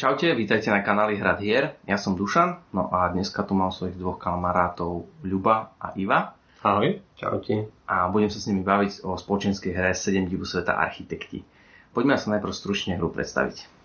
Čaute, 0.00 0.32
vítajte 0.32 0.72
na 0.72 0.80
kanáli 0.80 1.20
Hrad 1.20 1.44
hier. 1.44 1.76
Ja 1.84 2.00
som 2.00 2.16
Dušan, 2.16 2.72
no 2.72 2.88
a 2.88 3.12
dneska 3.12 3.44
tu 3.44 3.52
mám 3.52 3.68
svojich 3.68 4.00
dvoch 4.00 4.16
kamarátov 4.16 5.04
Ľuba 5.20 5.76
a 5.76 5.92
Iva. 5.92 6.40
Ahoj, 6.64 7.04
čaute. 7.20 7.68
A 7.84 8.08
budem 8.08 8.32
sa 8.32 8.40
s 8.40 8.48
nimi 8.48 8.64
baviť 8.64 9.04
o 9.04 9.20
spoločenskej 9.20 9.76
hre 9.76 9.92
7 9.92 10.24
divu 10.24 10.48
sveta 10.48 10.72
architekti. 10.72 11.44
Poďme 11.92 12.16
sa 12.16 12.32
najprv 12.32 12.48
stručne 12.48 12.96
hru 12.96 13.12
predstaviť. 13.12 13.79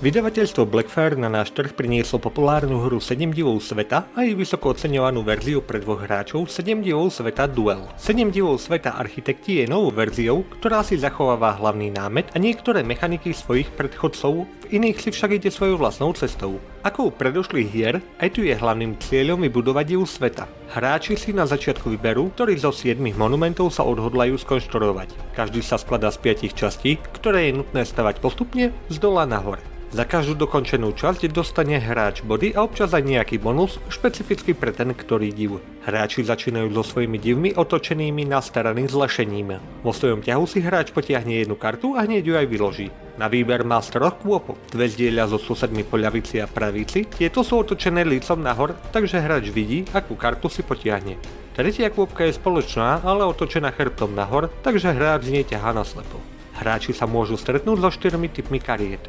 Vydavateľstvo 0.00 0.64
Blackfire 0.64 1.12
na 1.20 1.28
náš 1.28 1.52
trh 1.52 1.76
prinieslo 1.76 2.16
populárnu 2.16 2.80
hru 2.88 3.04
7 3.04 3.36
divov 3.36 3.60
sveta 3.60 4.08
a 4.16 4.24
jej 4.24 4.32
vysoko 4.32 4.72
oceňovanú 4.72 5.20
verziu 5.20 5.60
pre 5.60 5.76
dvoch 5.76 6.00
hráčov 6.00 6.48
7 6.48 6.80
divov 6.80 7.12
sveta 7.12 7.44
Duel. 7.44 7.84
7 8.00 8.32
divov 8.32 8.56
sveta 8.56 8.96
Architekti 8.96 9.60
je 9.60 9.68
novou 9.68 9.92
verziou, 9.92 10.48
ktorá 10.56 10.80
si 10.80 10.96
zachováva 10.96 11.52
hlavný 11.60 11.92
námet 11.92 12.32
a 12.32 12.40
niektoré 12.40 12.80
mechaniky 12.80 13.36
svojich 13.36 13.68
predchodcov, 13.76 14.48
v 14.48 14.66
iných 14.72 15.04
si 15.04 15.12
však 15.12 15.36
ide 15.36 15.52
svojou 15.52 15.76
vlastnou 15.76 16.16
cestou. 16.16 16.56
Ako 16.80 17.12
u 17.12 17.12
predošlých 17.12 17.68
hier, 17.68 18.00
aj 18.24 18.40
tu 18.40 18.40
je 18.40 18.56
hlavným 18.56 18.96
cieľom 19.04 19.44
vybudovať 19.44 19.84
divu 19.84 20.08
sveta. 20.08 20.48
Hráči 20.72 21.20
si 21.20 21.36
na 21.36 21.44
začiatku 21.44 21.92
vyberú, 21.92 22.32
ktorý 22.32 22.56
zo 22.56 22.72
7 22.72 22.96
monumentov 23.20 23.68
sa 23.68 23.84
odhodlajú 23.84 24.40
skonštruovať. 24.40 25.36
Každý 25.36 25.60
sa 25.60 25.76
skladá 25.76 26.08
z 26.08 26.24
5 26.24 26.56
častí, 26.56 26.96
ktoré 27.20 27.52
je 27.52 27.60
nutné 27.60 27.84
stavať 27.84 28.16
postupne 28.24 28.72
z 28.88 28.96
dola 28.96 29.28
nahor. 29.28 29.60
Za 29.90 30.06
každú 30.06 30.38
dokončenú 30.46 30.94
časť 30.94 31.34
dostane 31.34 31.74
hráč 31.82 32.22
body 32.22 32.54
a 32.54 32.62
občas 32.62 32.94
aj 32.94 33.02
nejaký 33.02 33.42
bonus, 33.42 33.82
špecificky 33.90 34.54
pre 34.54 34.70
ten, 34.70 34.94
ktorý 34.94 35.34
div. 35.34 35.58
Hráči 35.82 36.22
začínajú 36.22 36.70
so 36.70 36.86
svojimi 36.86 37.18
divmi 37.18 37.50
otočenými 37.50 38.22
na 38.22 38.38
staraný 38.38 38.86
zlešením. 38.86 39.58
Vo 39.82 39.90
svojom 39.90 40.22
ťahu 40.22 40.46
si 40.46 40.62
hráč 40.62 40.94
potiahne 40.94 41.42
jednu 41.42 41.58
kartu 41.58 41.98
a 41.98 42.06
hneď 42.06 42.22
ju 42.22 42.34
aj 42.38 42.46
vyloží. 42.46 42.86
Na 43.18 43.26
výber 43.26 43.66
má 43.66 43.82
z 43.82 43.98
troch 43.98 44.14
kôpok, 44.22 44.62
dve 44.70 44.86
zdieľa 44.86 45.26
so 45.34 45.42
susedmi 45.42 45.82
po 45.82 45.98
ľavici 45.98 46.38
a 46.38 46.46
pravici, 46.46 47.10
tieto 47.10 47.42
sú 47.42 47.66
otočené 47.66 48.06
lícom 48.06 48.38
nahor, 48.38 48.78
takže 48.94 49.18
hráč 49.18 49.50
vidí, 49.50 49.82
akú 49.90 50.14
kartu 50.14 50.46
si 50.46 50.62
potiahne. 50.62 51.18
Tretia 51.58 51.90
kôpka 51.90 52.30
je 52.30 52.38
spoločná, 52.38 53.02
ale 53.02 53.26
otočená 53.26 53.74
chrbtom 53.74 54.14
nahor, 54.14 54.54
takže 54.62 54.94
hráč 54.94 55.26
z 55.26 55.34
nej 55.34 55.44
ťahá 55.50 55.74
naslepo. 55.74 56.22
Hráči 56.62 56.94
sa 56.94 57.10
môžu 57.10 57.34
stretnúť 57.34 57.82
so 57.82 57.90
štyrmi 57.90 58.30
typmi 58.30 58.62
kariet. 58.62 59.02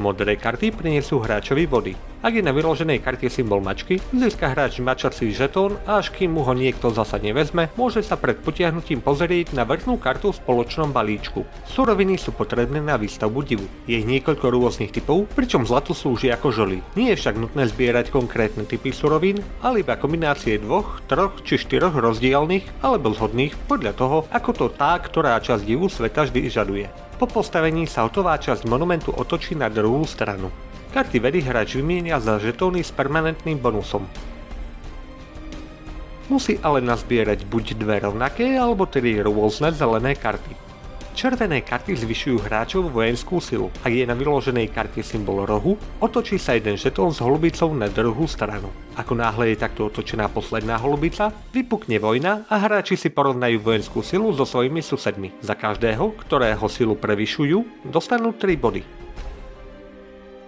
Modré 0.00 0.40
karty 0.40 0.72
prinesú 0.72 1.20
hráčovi 1.20 1.68
body. 1.68 2.09
Ak 2.20 2.36
je 2.36 2.44
na 2.44 2.52
vyloženej 2.52 3.00
karte 3.00 3.32
symbol 3.32 3.64
mačky, 3.64 3.96
získa 4.12 4.52
hráč 4.52 4.76
mačací 4.84 5.32
žetón 5.32 5.80
a 5.88 6.04
až 6.04 6.12
kým 6.12 6.36
mu 6.36 6.44
ho 6.44 6.52
niekto 6.52 6.92
zasa 6.92 7.16
nevezme, 7.16 7.72
môže 7.80 8.04
sa 8.04 8.20
pred 8.20 8.36
potiahnutím 8.36 9.00
pozrieť 9.00 9.56
na 9.56 9.64
vrchnú 9.64 9.96
kartu 9.96 10.28
v 10.28 10.36
spoločnom 10.36 10.92
balíčku. 10.92 11.48
Suroviny 11.64 12.20
sú 12.20 12.36
potrebné 12.36 12.84
na 12.84 13.00
výstavbu 13.00 13.40
divu. 13.40 13.64
Je 13.88 13.96
ich 13.96 14.04
niekoľko 14.04 14.52
rôznych 14.52 14.92
typov, 14.92 15.32
pričom 15.32 15.64
zlato 15.64 15.96
slúži 15.96 16.28
ako 16.28 16.52
žoli. 16.52 16.84
Nie 16.92 17.16
je 17.16 17.24
však 17.24 17.40
nutné 17.40 17.64
zbierať 17.72 18.12
konkrétne 18.12 18.68
typy 18.68 18.92
surovín, 18.92 19.40
ale 19.64 19.80
iba 19.80 19.96
kombinácie 19.96 20.60
dvoch, 20.60 21.00
troch 21.08 21.40
či 21.40 21.56
štyroch 21.56 21.96
rozdielných 21.96 22.84
alebo 22.84 23.16
zhodných 23.16 23.56
podľa 23.64 23.96
toho, 23.96 24.18
ako 24.28 24.50
to 24.52 24.66
tá, 24.68 24.92
ktorá 25.00 25.40
časť 25.40 25.64
divu 25.64 25.88
sveta 25.88 26.28
vždy 26.28 26.52
žaduje. 26.52 26.86
Po 27.16 27.24
postavení 27.24 27.88
sa 27.88 28.04
hotová 28.04 28.36
časť 28.36 28.68
monumentu 28.68 29.08
otočí 29.08 29.56
na 29.56 29.72
druhú 29.72 30.04
stranu. 30.04 30.52
Karty 30.90 31.22
vedy 31.22 31.38
hráč 31.38 31.78
vymienia 31.78 32.18
za 32.18 32.42
žetóny 32.42 32.82
s 32.82 32.90
permanentným 32.90 33.62
bonusom. 33.62 34.10
Musí 36.26 36.58
ale 36.66 36.82
nazbierať 36.82 37.46
buď 37.46 37.78
dve 37.78 38.02
rovnaké 38.02 38.58
alebo 38.58 38.90
tri 38.90 39.22
rôzne 39.22 39.70
zelené 39.70 40.18
karty. 40.18 40.70
Červené 41.10 41.62
karty 41.62 41.94
zvyšujú 41.94 42.42
hráčov 42.42 42.90
vojenskú 42.90 43.42
silu. 43.42 43.70
Ak 43.82 43.90
je 43.90 44.02
na 44.02 44.14
vyloženej 44.18 44.70
karte 44.70 45.02
symbol 45.02 45.42
rohu, 45.46 45.78
otočí 46.02 46.38
sa 46.38 46.54
jeden 46.54 46.78
žetón 46.78 47.14
s 47.14 47.22
holubicou 47.22 47.70
na 47.74 47.90
druhú 47.90 48.30
stranu. 48.30 48.70
Ako 48.94 49.18
náhle 49.18 49.54
je 49.54 49.62
takto 49.62 49.90
otočená 49.90 50.26
posledná 50.30 50.78
holubica, 50.78 51.34
vypukne 51.50 51.98
vojna 51.98 52.46
a 52.46 52.62
hráči 52.62 52.94
si 52.94 53.10
porovnajú 53.10 53.62
vojenskú 53.62 54.02
silu 54.06 54.30
so 54.34 54.46
svojimi 54.46 54.82
susedmi. 54.82 55.34
Za 55.42 55.58
každého, 55.58 56.14
ktorého 56.18 56.66
silu 56.66 56.94
prevyšujú, 56.94 57.86
dostanú 57.90 58.34
3 58.34 58.58
body. 58.58 58.99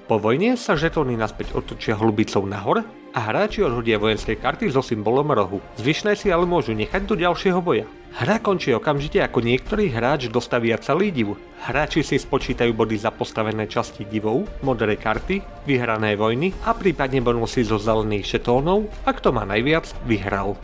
Po 0.03 0.19
vojne 0.19 0.59
sa 0.59 0.75
žetóny 0.75 1.15
naspäť 1.15 1.55
otočia 1.55 1.95
hlubicou 1.95 2.43
nahor 2.43 2.83
a 3.15 3.21
hráči 3.23 3.63
odhodia 3.63 4.03
vojenské 4.03 4.35
karty 4.35 4.67
so 4.67 4.83
symbolom 4.83 5.31
rohu. 5.31 5.63
Zvyšné 5.79 6.19
si 6.19 6.35
ale 6.35 6.43
môžu 6.43 6.75
nechať 6.75 7.07
do 7.07 7.15
ďalšieho 7.15 7.63
boja. 7.63 7.87
Hra 8.19 8.43
končí 8.43 8.75
okamžite 8.75 9.23
ako 9.23 9.47
niektorý 9.47 9.95
hráč 9.95 10.27
dostavia 10.27 10.75
celý 10.83 11.15
div. 11.15 11.39
Hráči 11.63 12.03
si 12.03 12.19
spočítajú 12.19 12.75
body 12.75 12.99
za 12.99 13.15
postavené 13.15 13.71
časti 13.71 14.03
divov, 14.03 14.43
modré 14.67 14.99
karty, 14.99 15.39
vyhrané 15.71 16.19
vojny 16.19 16.51
a 16.67 16.75
prípadne 16.75 17.23
bonusy 17.23 17.63
zo 17.63 17.79
zelených 17.79 18.37
šetónov 18.37 18.91
a 19.07 19.15
kto 19.15 19.31
má 19.31 19.47
najviac, 19.47 19.87
vyhral. 20.03 20.59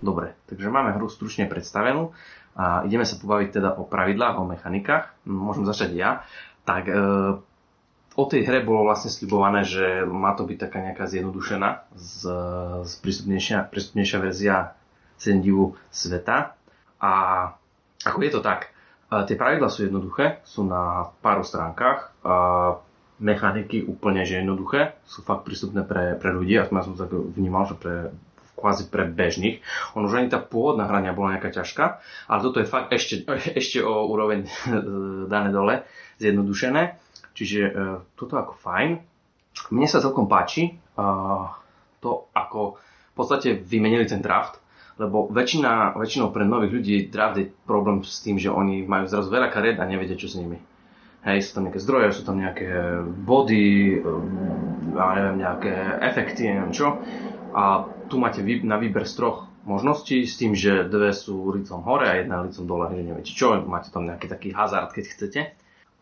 Dobre, 0.00 0.32
takže 0.48 0.72
máme 0.72 0.96
hru 0.96 1.12
stručne 1.12 1.44
predstavenú 1.44 2.16
a 2.56 2.88
ideme 2.88 3.04
sa 3.04 3.20
pobaviť 3.20 3.48
teda 3.52 3.70
o 3.76 3.84
pravidlách, 3.84 4.34
o 4.40 4.48
mechanikách. 4.48 5.28
Môžem 5.28 5.68
začať 5.68 5.90
ja. 5.92 6.10
Tak 6.66 6.90
e, 6.90 6.94
o 8.18 8.24
tej 8.26 8.42
hre 8.42 8.66
bolo 8.66 8.82
vlastne 8.82 9.14
slibované, 9.14 9.62
že 9.62 10.02
má 10.02 10.34
to 10.34 10.42
byť 10.42 10.58
taká 10.58 10.82
nejaká 10.82 11.06
zjednodušená, 11.06 11.94
z, 11.94 12.20
z 12.82 12.92
prístupnejšia, 12.98 13.70
prístupnejšia 13.70 14.18
verzia 14.18 14.74
7 15.22 15.38
divu 15.38 15.78
sveta. 15.94 16.58
A 16.98 17.12
ako 18.02 18.18
je 18.26 18.30
to 18.34 18.42
tak, 18.42 18.74
tie 19.06 19.38
pravidla 19.38 19.70
sú 19.70 19.86
jednoduché, 19.86 20.42
sú 20.42 20.66
na 20.66 21.14
pár 21.22 21.46
stránkach, 21.46 22.10
a 22.26 22.82
mechaniky 23.22 23.86
úplne 23.86 24.26
že 24.26 24.42
jednoduché, 24.42 24.98
sú 25.06 25.22
fakt 25.22 25.46
prístupné 25.46 25.86
pre, 25.86 26.18
pre 26.18 26.34
ľudí, 26.34 26.58
aspoň 26.58 26.74
ja 26.74 26.86
som 26.86 26.94
tak 26.98 27.10
vnímal, 27.14 27.70
že 27.70 27.78
pre 27.78 27.94
kvázi 28.58 28.90
pre 28.90 29.06
bežných. 29.06 29.62
On 29.94 30.02
už 30.02 30.18
ani 30.18 30.26
tá 30.26 30.42
pôvodná 30.42 30.90
hrania 30.90 31.14
bola 31.14 31.38
nejaká 31.38 31.54
ťažká, 31.54 32.02
ale 32.26 32.42
toto 32.42 32.58
je 32.58 32.66
fakt 32.66 32.90
ešte, 32.90 33.22
ešte 33.54 33.78
o 33.78 34.10
úroveň 34.10 34.50
dané 35.32 35.54
dole, 35.54 35.86
zjednodušené. 36.18 36.98
Čiže 37.38 37.60
uh, 37.70 38.02
toto 38.18 38.34
ako 38.34 38.58
fajn. 38.58 38.98
Mne 39.70 39.86
sa 39.86 40.02
celkom 40.02 40.26
páči 40.26 40.74
uh, 40.98 41.54
to, 42.02 42.26
ako 42.34 42.82
v 42.82 43.14
podstate 43.14 43.54
vymenili 43.54 44.10
ten 44.10 44.18
draft, 44.18 44.58
lebo 44.98 45.30
väčšina, 45.30 45.94
väčšinou 45.94 46.34
pre 46.34 46.42
nových 46.42 46.74
ľudí 46.74 46.96
draft 47.06 47.38
je 47.38 47.46
problém 47.66 48.02
s 48.02 48.18
tým, 48.18 48.42
že 48.42 48.50
oni 48.50 48.82
majú 48.82 49.06
zrazu 49.06 49.30
veľa 49.30 49.54
kariet 49.54 49.78
a 49.78 49.86
nevedia, 49.86 50.18
čo 50.18 50.26
s 50.26 50.34
nimi. 50.34 50.58
Hej, 51.22 51.50
sú 51.50 51.58
tam 51.58 51.70
nejaké 51.70 51.82
zdroje, 51.82 52.14
sú 52.14 52.22
tam 52.26 52.38
nejaké 52.38 52.66
body, 53.26 53.98
ja 54.94 55.06
neviem, 55.18 55.36
nejaké 55.42 55.74
efekty, 56.02 56.50
neviem 56.50 56.74
čo. 56.74 56.98
A 57.54 57.86
tu 58.10 58.18
máte 58.18 58.42
na 58.62 58.78
výber 58.78 59.06
z 59.06 59.14
troch 59.18 59.50
možností 59.66 60.24
s 60.24 60.38
tým, 60.40 60.54
že 60.54 60.86
dve 60.86 61.12
sú 61.12 61.52
licom 61.52 61.82
hore 61.84 62.06
a 62.08 62.18
jedna 62.18 62.42
licom 62.46 62.64
dole, 62.64 62.88
že 62.94 63.02
neviete 63.02 63.32
čo, 63.34 63.58
máte 63.66 63.90
tam 63.90 64.06
nejaký 64.08 64.26
taký 64.30 64.48
hazard, 64.54 64.94
keď 64.94 65.04
chcete. 65.10 65.40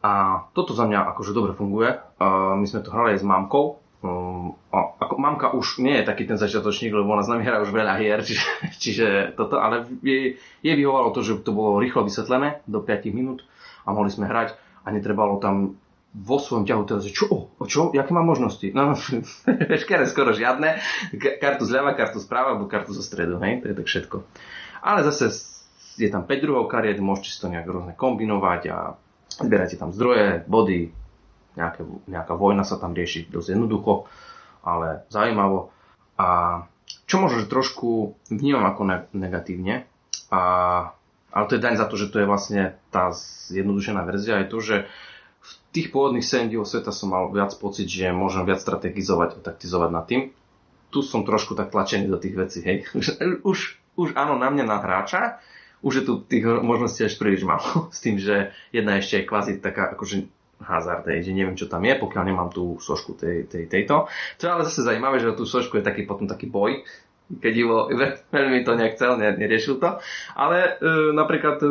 A 0.06 0.08
toto 0.54 0.70
za 0.70 0.86
mňa 0.86 1.10
akože 1.14 1.34
dobre 1.34 1.50
funguje. 1.58 1.98
My 2.22 2.62
sme 2.62 2.86
to 2.86 2.94
hrali 2.94 3.18
aj 3.18 3.20
s 3.22 3.26
mamkou. 3.26 3.82
Um, 4.06 4.54
a 4.70 4.92
ako 5.02 5.18
mamka 5.18 5.46
už 5.56 5.82
nie 5.82 5.98
je 5.98 6.06
taký 6.06 6.28
ten 6.28 6.38
začiatočník, 6.38 6.94
lebo 6.94 7.10
ona 7.10 7.24
s 7.24 7.32
nami 7.32 7.42
hrá 7.42 7.64
už 7.64 7.74
veľa 7.74 7.96
hier, 7.98 8.20
čiže, 8.28 8.46
čiže 8.76 9.06
toto, 9.34 9.58
ale 9.58 9.88
jej, 10.04 10.36
jej 10.62 10.74
vyhovalo 10.76 11.10
to, 11.10 11.24
že 11.24 11.42
to 11.42 11.50
bolo 11.50 11.80
rýchlo 11.80 12.06
vysvetlené 12.06 12.62
do 12.68 12.84
5 12.84 13.02
minút 13.16 13.42
a 13.82 13.96
mohli 13.96 14.12
sme 14.12 14.28
hrať 14.28 14.54
a 14.84 14.92
netrebalo 14.92 15.40
tam 15.40 15.80
vo 16.12 16.36
svojom 16.38 16.68
ťahu 16.68 16.82
teda, 16.86 17.00
že 17.02 17.12
čo, 17.12 17.50
o 17.50 17.64
čo, 17.66 17.90
aké 17.90 18.12
mám 18.12 18.28
možnosti? 18.28 18.68
No, 18.76 18.94
veškeré 19.72 20.04
skoro 20.06 20.36
žiadne, 20.36 20.76
kartu 21.40 21.64
zľava, 21.64 21.96
kartu 21.96 22.20
správa 22.20 22.54
alebo 22.54 22.68
kartu 22.68 22.92
zo 22.92 23.02
stredu, 23.02 23.40
hej, 23.42 23.64
to 23.64 23.72
je 23.72 23.76
tak 23.80 23.86
všetko. 23.88 24.16
Ale 24.84 25.08
zase 25.08 25.32
je 25.96 26.08
tam 26.12 26.28
5 26.28 26.44
druhov 26.44 26.68
kariet, 26.68 27.00
môžete 27.00 27.32
si 27.32 27.40
to 27.40 27.48
nejak 27.48 27.64
rôzne 27.64 27.96
kombinovať 27.96 28.62
a 28.70 28.78
Zbierajte 29.36 29.76
tam 29.76 29.92
zdroje, 29.92 30.46
body, 30.48 30.94
nejaké, 31.56 31.82
nejaká 32.06 32.34
vojna 32.36 32.62
sa 32.62 32.76
tam 32.76 32.92
rieši 32.92 33.28
dosť 33.28 33.56
jednoducho, 33.56 34.06
ale 34.64 35.08
zaujímavo. 35.08 35.72
A 36.16 36.26
čo 37.04 37.20
možno, 37.20 37.42
že 37.44 37.50
trošku 37.50 38.16
vnímam 38.32 38.64
ako 38.64 38.82
ne- 38.86 39.08
negatívne, 39.12 39.84
a, 40.30 40.40
ale 41.30 41.44
to 41.46 41.56
je 41.58 41.64
daň 41.64 41.76
za 41.78 41.86
to, 41.86 41.94
že 41.98 42.10
to 42.10 42.22
je 42.22 42.30
vlastne 42.30 42.62
tá 42.90 43.12
zjednodušená 43.50 44.02
verzia, 44.06 44.42
je 44.42 44.50
to, 44.50 44.58
že 44.62 44.76
v 45.46 45.52
tých 45.70 45.88
pôvodných 45.94 46.24
7 46.24 46.50
divov 46.50 46.66
sveta 46.66 46.90
som 46.90 47.14
mal 47.14 47.30
viac 47.30 47.54
pocit, 47.60 47.86
že 47.86 48.10
môžem 48.10 48.42
viac 48.42 48.58
strategizovať 48.58 49.38
a 49.38 49.44
taktizovať 49.44 49.90
nad 49.92 50.04
tým. 50.08 50.34
Tu 50.90 50.98
som 51.04 51.22
trošku 51.22 51.54
tak 51.54 51.70
tlačený 51.70 52.10
do 52.10 52.18
tých 52.18 52.34
vecí, 52.34 52.58
hej. 52.64 52.88
Už, 53.50 53.78
už 53.96 54.08
áno, 54.18 54.34
na 54.36 54.50
mňa 54.50 54.64
na 54.66 54.78
hráča, 54.82 55.38
už 55.86 56.02
je 56.02 56.04
tu 56.04 56.18
tých 56.26 56.42
možností 56.42 57.06
až 57.06 57.14
príliš 57.14 57.46
málo. 57.46 57.86
S 57.94 58.02
tým, 58.02 58.18
že 58.18 58.50
jedna 58.74 58.98
ešte 58.98 59.22
je 59.22 59.28
kvázi 59.30 59.62
taká 59.62 59.94
akože 59.94 60.26
hazard, 60.56 61.06
že 61.06 61.36
neviem, 61.36 61.54
čo 61.54 61.70
tam 61.70 61.84
je, 61.84 61.94
pokiaľ 61.94 62.24
nemám 62.26 62.50
tú 62.50 62.80
sošku 62.80 63.14
tej, 63.14 63.46
tej, 63.46 63.70
tejto. 63.70 64.08
To 64.10 64.42
je 64.42 64.50
ale 64.50 64.66
zase 64.66 64.88
zaujímavé, 64.88 65.20
že 65.20 65.36
tú 65.36 65.44
sošku 65.44 65.78
je 65.78 65.84
taký 65.84 66.08
potom 66.08 66.24
taký 66.26 66.48
boj, 66.48 66.82
keď 67.28 67.52
Ivo 67.54 67.78
veľmi 68.34 68.64
to 68.64 68.72
nechcel, 68.74 69.20
neriešil 69.20 69.78
to. 69.78 70.00
Ale 70.34 70.80
e, 70.80 71.12
napríklad 71.12 71.60
e, 71.62 71.68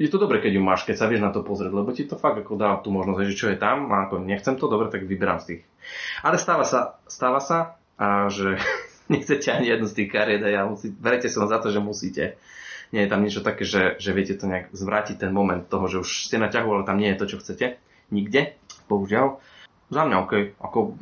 je 0.00 0.08
to 0.08 0.16
dobre, 0.16 0.40
keď 0.40 0.56
ju 0.56 0.62
máš, 0.62 0.86
keď 0.88 0.96
sa 0.96 1.10
vieš 1.10 1.26
na 1.26 1.34
to 1.34 1.44
pozrieť, 1.44 1.72
lebo 1.74 1.90
ti 1.92 2.08
to 2.08 2.16
fakt 2.16 2.40
ako 2.40 2.56
dá 2.56 2.78
tú 2.80 2.94
možnosť, 2.94 3.28
že 3.28 3.36
čo 3.36 3.46
je 3.52 3.58
tam, 3.60 3.90
a 3.92 4.08
ako 4.08 4.24
nechcem 4.24 4.56
to, 4.56 4.70
dobre, 4.70 4.88
tak 4.88 5.04
vyberám 5.04 5.42
z 5.42 5.46
tých. 5.58 5.62
Ale 6.24 6.40
stáva 6.40 6.64
sa, 6.64 7.02
stáva 7.10 7.42
sa, 7.42 7.76
a 8.00 8.30
že 8.32 8.56
nechcete 9.12 9.50
ani 9.52 9.74
jednu 9.74 9.86
z 9.90 9.96
tých 10.00 10.08
kariet 10.08 10.42
a 10.46 10.48
ja 10.48 10.62
musí, 10.64 10.88
verejte 10.94 11.28
sa 11.28 11.44
za 11.50 11.58
to, 11.60 11.68
že 11.68 11.82
musíte. 11.82 12.40
Nie 12.90 13.06
je 13.06 13.10
tam 13.10 13.22
niečo 13.22 13.46
také, 13.46 13.62
že, 13.62 13.98
že 14.02 14.10
viete 14.10 14.34
to 14.34 14.50
nejak 14.50 14.74
zvrátiť 14.74 15.22
ten 15.22 15.30
moment 15.30 15.62
toho, 15.62 15.86
že 15.86 16.02
už 16.02 16.26
ste 16.26 16.42
na 16.42 16.50
ťahu, 16.50 16.68
ale 16.74 16.82
tam 16.86 16.98
nie 16.98 17.14
je 17.14 17.18
to, 17.22 17.26
čo 17.30 17.36
chcete. 17.38 17.78
Nikde, 18.10 18.58
bohužiaľ. 18.90 19.38
Za 19.94 20.02
mňa 20.06 20.16
OK. 20.26 20.32
Ako, 20.58 20.98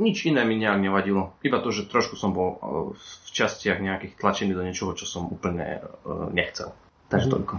nič 0.00 0.24
iné 0.24 0.40
mi 0.48 0.56
nejak 0.56 0.80
nevadilo. 0.80 1.36
Iba 1.44 1.60
to, 1.60 1.68
že 1.68 1.84
trošku 1.84 2.16
som 2.16 2.32
bol 2.32 2.56
v 2.96 3.28
častiach 3.28 3.84
nejakých 3.84 4.16
tlačený 4.16 4.56
do 4.56 4.64
niečoho, 4.64 4.96
čo 4.96 5.04
som 5.04 5.28
úplne 5.28 5.84
nechcel. 6.32 6.72
Takže 7.12 7.28
mm. 7.28 7.32
toľko. 7.36 7.54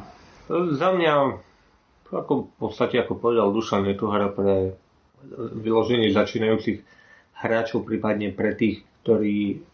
Za 0.75 0.89
mňa, 0.97 1.13
ako 2.09 2.33
v 2.49 2.55
podstate, 2.57 2.97
ako 2.97 3.21
povedal 3.21 3.53
Dušan, 3.53 3.85
je 3.85 3.95
to 3.95 4.09
hra 4.09 4.33
pre 4.33 4.75
vyloženie 5.37 6.09
začínajúcich 6.09 6.81
hráčov, 7.37 7.85
prípadne 7.85 8.33
pre 8.33 8.57
tých, 8.57 8.81
ktorí, 9.01 9.65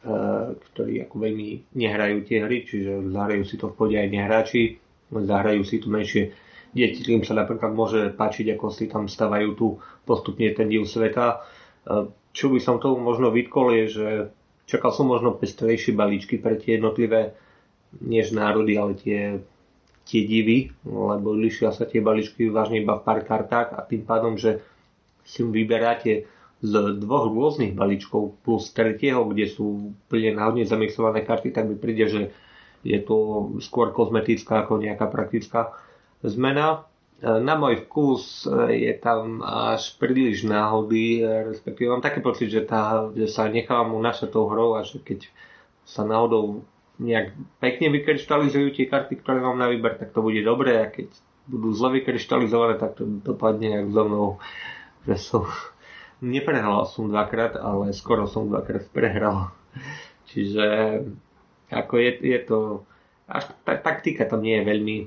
ktorí 0.71 0.93
ako 1.03 1.15
veľmi 1.19 1.75
nehrajú 1.75 2.17
tie 2.23 2.47
hry, 2.47 2.63
čiže 2.63 3.11
zahrajú 3.11 3.43
si 3.43 3.55
to 3.59 3.71
v 3.71 3.75
pôde 3.75 3.95
aj 3.99 4.07
nehráči, 4.07 4.79
zahrajú 5.11 5.61
si 5.67 5.83
to 5.83 5.91
menšie 5.91 6.31
deti, 6.71 7.03
tým 7.03 7.27
sa 7.27 7.35
napríklad 7.35 7.75
môže 7.75 8.15
páčiť, 8.15 8.55
ako 8.55 8.65
si 8.71 8.87
tam 8.87 9.11
stavajú 9.11 9.49
tu 9.55 9.67
postupne 10.07 10.47
ten 10.55 10.71
div 10.71 10.87
sveta. 10.87 11.43
Čo 12.31 12.45
by 12.53 12.59
som 12.63 12.79
tomu 12.79 13.03
možno 13.03 13.31
vytkol 13.31 13.75
je, 13.83 13.85
že 13.91 14.07
čakal 14.67 14.95
som 14.95 15.11
možno 15.11 15.35
pestrejšie 15.35 15.91
balíčky 15.91 16.39
pre 16.39 16.55
tie 16.55 16.79
jednotlivé, 16.79 17.35
než 18.03 18.31
národy, 18.31 18.75
ale 18.79 18.93
tie 18.95 19.43
tie 20.07 20.23
divy, 20.23 20.71
lebo 20.87 21.35
lišia 21.35 21.75
sa 21.75 21.83
tie 21.83 21.99
balíčky 21.99 22.47
vážne 22.47 22.79
iba 22.79 22.95
v 22.95 23.03
pár 23.03 23.27
kartách 23.27 23.75
a 23.75 23.83
tým 23.83 24.07
pádom, 24.07 24.39
že 24.39 24.63
si 25.27 25.43
vyberáte 25.43 26.23
z 26.57 26.73
dvoch 26.97 27.29
rôznych 27.29 27.77
balíčkov 27.77 28.41
plus 28.41 28.73
tretieho, 28.73 29.21
kde 29.29 29.45
sú 29.45 29.93
plne 30.09 30.41
náhodne 30.41 30.65
zamixované 30.65 31.21
karty, 31.21 31.53
tak 31.53 31.69
mi 31.69 31.77
príde, 31.77 32.09
že 32.09 32.21
je 32.81 32.97
to 33.01 33.49
skôr 33.61 33.93
kozmetická 33.93 34.65
ako 34.65 34.81
nejaká 34.81 35.05
praktická 35.05 35.77
zmena. 36.25 36.89
Na 37.21 37.57
môj 37.57 37.85
vkus 37.89 38.45
je 38.69 38.93
tam 39.01 39.41
až 39.41 39.97
príliš 39.97 40.45
náhody, 40.45 41.25
respektíve 41.25 41.89
mám 41.89 42.05
taký 42.05 42.21
pocit, 42.21 42.53
že, 42.53 42.61
tá, 42.61 43.09
že 43.13 43.25
sa 43.25 43.49
nechávam 43.49 43.97
unašať 43.97 44.29
tou 44.29 44.45
hrou 44.45 44.77
a 44.77 44.85
že 44.85 45.01
keď 45.01 45.25
sa 45.81 46.05
náhodou 46.05 46.61
nejak 47.01 47.33
pekne 47.61 47.93
vykryštalizujú 47.93 48.73
tie 48.73 48.89
karty, 48.89 49.21
ktoré 49.21 49.41
mám 49.41 49.57
na 49.57 49.69
výber, 49.69 49.97
tak 49.97 50.13
to 50.13 50.21
bude 50.21 50.41
dobré 50.41 50.81
a 50.81 50.89
keď 50.89 51.09
budú 51.49 51.73
zle 51.73 52.01
vykryštalizované, 52.01 52.77
tak 52.81 52.97
to 52.97 53.05
dopadne 53.05 53.65
nejak 53.65 53.89
so 53.93 54.03
mnou, 54.05 54.29
že 55.09 55.15
som 55.17 55.45
neprehral 56.23 56.87
som 56.89 57.09
dvakrát, 57.09 57.57
ale 57.57 57.93
skoro 57.93 58.25
som 58.25 58.49
dvakrát 58.49 58.85
prehral. 58.89 59.53
Čiže 60.29 60.65
ako 61.71 61.93
je, 61.99 62.11
je 62.23 62.39
to, 62.47 62.59
až 63.27 63.51
tá 63.67 63.75
taktika 63.75 64.23
tam 64.23 64.43
nie 64.43 64.59
je 64.59 64.67
veľmi 64.67 64.97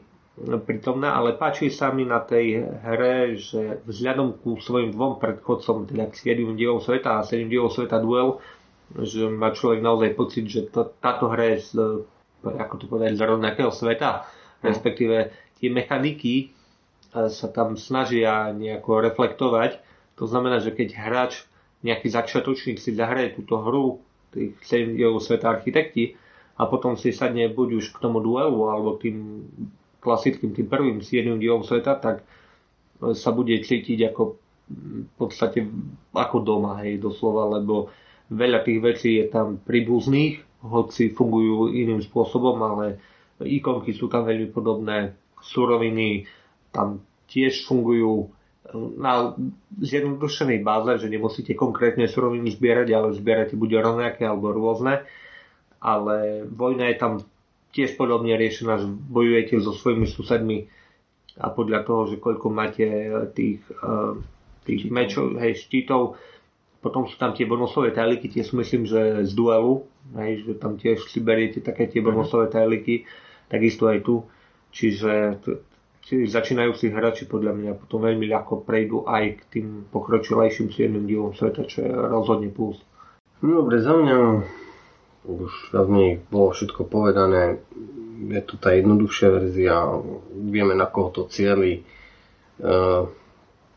prítomná, 0.64 1.12
ale 1.12 1.36
páči 1.36 1.68
sa 1.68 1.92
mi 1.92 2.08
na 2.08 2.22
tej 2.24 2.64
hre, 2.64 3.36
že 3.36 3.84
vzhľadom 3.84 4.40
ku 4.40 4.56
svojim 4.56 4.94
dvom 4.94 5.20
predchodcom, 5.20 5.84
teda 5.84 6.08
k 6.08 6.14
7 6.16 6.56
dielom 6.56 6.80
sveta 6.80 7.20
a 7.20 7.26
7 7.26 7.50
dielov 7.50 7.74
sveta 7.74 8.00
duel, 8.00 8.40
že 8.96 9.28
má 9.28 9.52
človek 9.52 9.84
naozaj 9.84 10.10
pocit, 10.16 10.44
že 10.48 10.66
to, 10.72 10.88
táto 10.98 11.28
hra 11.28 11.54
je 11.54 11.58
z, 11.60 11.70
ako 12.42 12.74
to 12.80 12.84
povedať, 12.88 13.20
z 13.20 13.22
rovnakého 13.22 13.70
sveta, 13.70 14.24
mm. 14.24 14.64
respektíve 14.64 15.16
tie 15.60 15.68
mechaniky 15.68 16.34
e, 16.40 16.46
sa 17.28 17.48
tam 17.52 17.76
snažia 17.76 18.50
nejako 18.50 19.04
reflektovať. 19.12 19.89
To 20.20 20.28
znamená, 20.28 20.60
že 20.60 20.76
keď 20.76 20.88
hráč, 20.94 21.48
nejaký 21.80 22.12
začiatočník 22.12 22.76
si 22.76 22.92
zahraje 22.92 23.40
túto 23.40 23.56
hru, 23.56 24.04
tých 24.30 24.54
7 24.62 25.00
sveta 25.18 25.48
architekti, 25.48 26.14
a 26.60 26.68
potom 26.68 26.92
si 27.00 27.08
sadne 27.08 27.48
buď 27.48 27.80
už 27.80 27.96
k 27.96 28.04
tomu 28.04 28.20
duelu, 28.20 28.68
alebo 28.68 29.00
tým 29.00 29.48
klasickým, 30.04 30.52
tým 30.52 30.68
prvým 30.68 31.00
7 31.00 31.40
dielom 31.40 31.64
sveta, 31.64 31.96
tak 31.96 32.20
e, 32.20 33.16
sa 33.16 33.32
bude 33.32 33.56
cítiť 33.56 34.12
ako 34.12 34.22
v 34.70 35.12
podstate 35.16 35.64
ako 36.12 36.36
doma, 36.44 36.84
hej, 36.84 37.00
doslova, 37.00 37.58
lebo 37.58 37.88
Veľa 38.30 38.62
tých 38.62 38.78
vecí 38.78 39.10
je 39.18 39.26
tam 39.26 39.58
príbuzných, 39.58 40.62
hoci 40.62 41.10
fungujú 41.10 41.74
iným 41.74 41.98
spôsobom, 41.98 42.54
ale 42.62 43.02
ikonky 43.42 43.90
sú 43.90 44.06
tam 44.06 44.22
veľmi 44.22 44.54
podobné, 44.54 45.18
suroviny 45.42 46.30
tam 46.70 47.02
tiež 47.26 47.66
fungujú 47.66 48.30
na 49.00 49.34
zjednodušenej 49.80 50.60
báze, 50.60 51.00
že 51.00 51.08
nemusíte 51.08 51.56
konkrétne 51.56 52.06
suroviny 52.06 52.52
zbierať, 52.54 52.88
ale 52.92 53.16
zbierate 53.16 53.56
buď 53.56 53.80
rovnaké 53.80 54.28
alebo 54.28 54.52
rôzne. 54.52 55.02
Ale 55.80 56.44
vojna 56.44 56.92
je 56.92 56.96
tam 57.00 57.12
tiež 57.72 57.96
podobne 57.96 58.36
riešená, 58.36 58.84
že 58.84 58.86
bojujete 58.90 59.58
so 59.64 59.72
svojimi 59.72 60.04
susedmi 60.04 60.68
a 61.40 61.48
podľa 61.48 61.80
toho, 61.86 62.02
že 62.10 62.16
koľko 62.20 62.46
máte 62.52 62.84
tých, 63.32 63.62
eh, 63.70 64.12
tých 64.68 64.82
mečov, 64.92 65.40
hej, 65.40 65.56
štítov, 65.56 66.20
potom 66.80 67.04
sú 67.04 67.16
tam 67.20 67.36
tie 67.36 67.44
bonusové 67.44 67.92
tajliky, 67.92 68.28
tie 68.32 68.44
sú 68.44 68.56
myslím, 68.60 68.88
že 68.88 69.24
z 69.28 69.32
duelu, 69.36 69.84
hej, 70.16 70.48
že 70.48 70.52
tam 70.56 70.80
tiež 70.80 71.08
si 71.08 71.20
beriete 71.20 71.60
také 71.60 71.88
tie 71.88 72.00
mhm. 72.00 72.06
bonusové 72.12 72.52
tajliky, 72.52 73.08
takisto 73.48 73.88
aj 73.88 73.98
tu. 74.04 74.24
Čiže 74.70 75.42
tí 76.04 76.26
začínajúci 76.26 76.90
hráči 76.90 77.28
podľa 77.28 77.52
mňa 77.56 77.72
potom 77.76 78.04
veľmi 78.04 78.26
ľahko 78.30 78.64
prejdú 78.64 79.04
aj 79.06 79.24
k 79.36 79.42
tým 79.52 79.66
pokročilejším 79.92 80.72
7 80.72 81.08
dielom 81.08 81.32
sveta, 81.36 81.68
čo 81.68 81.84
je 81.84 81.90
rozhodne 81.90 82.50
plus. 82.50 82.80
Dobre, 83.40 83.80
za 83.80 83.96
mňa 83.96 84.18
už 85.24 85.52
veľmi 85.72 86.28
bolo 86.28 86.52
všetko 86.52 86.88
povedané. 86.88 87.60
Je 88.20 88.40
tu 88.44 88.60
tá 88.60 88.76
jednoduchšia 88.76 89.28
verzia, 89.32 89.80
vieme 90.32 90.76
na 90.76 90.84
koho 90.84 91.08
to 91.08 91.22
cieli. 91.32 91.84
Uh, 92.60 93.08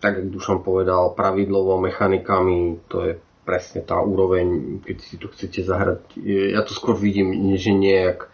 tak 0.03 0.19
ako 0.19 0.35
Dušan 0.35 0.59
povedal, 0.67 1.15
pravidlovo, 1.15 1.79
mechanikami, 1.79 2.83
to 2.91 3.07
je 3.07 3.13
presne 3.47 3.87
tá 3.87 4.03
úroveň, 4.03 4.79
keď 4.83 4.97
si 4.99 5.15
to 5.15 5.31
chcete 5.31 5.63
zahrať. 5.63 6.19
Ja 6.19 6.59
to 6.67 6.75
skôr 6.75 6.99
vidím, 6.99 7.31
že 7.55 7.71
nejak 7.71 8.27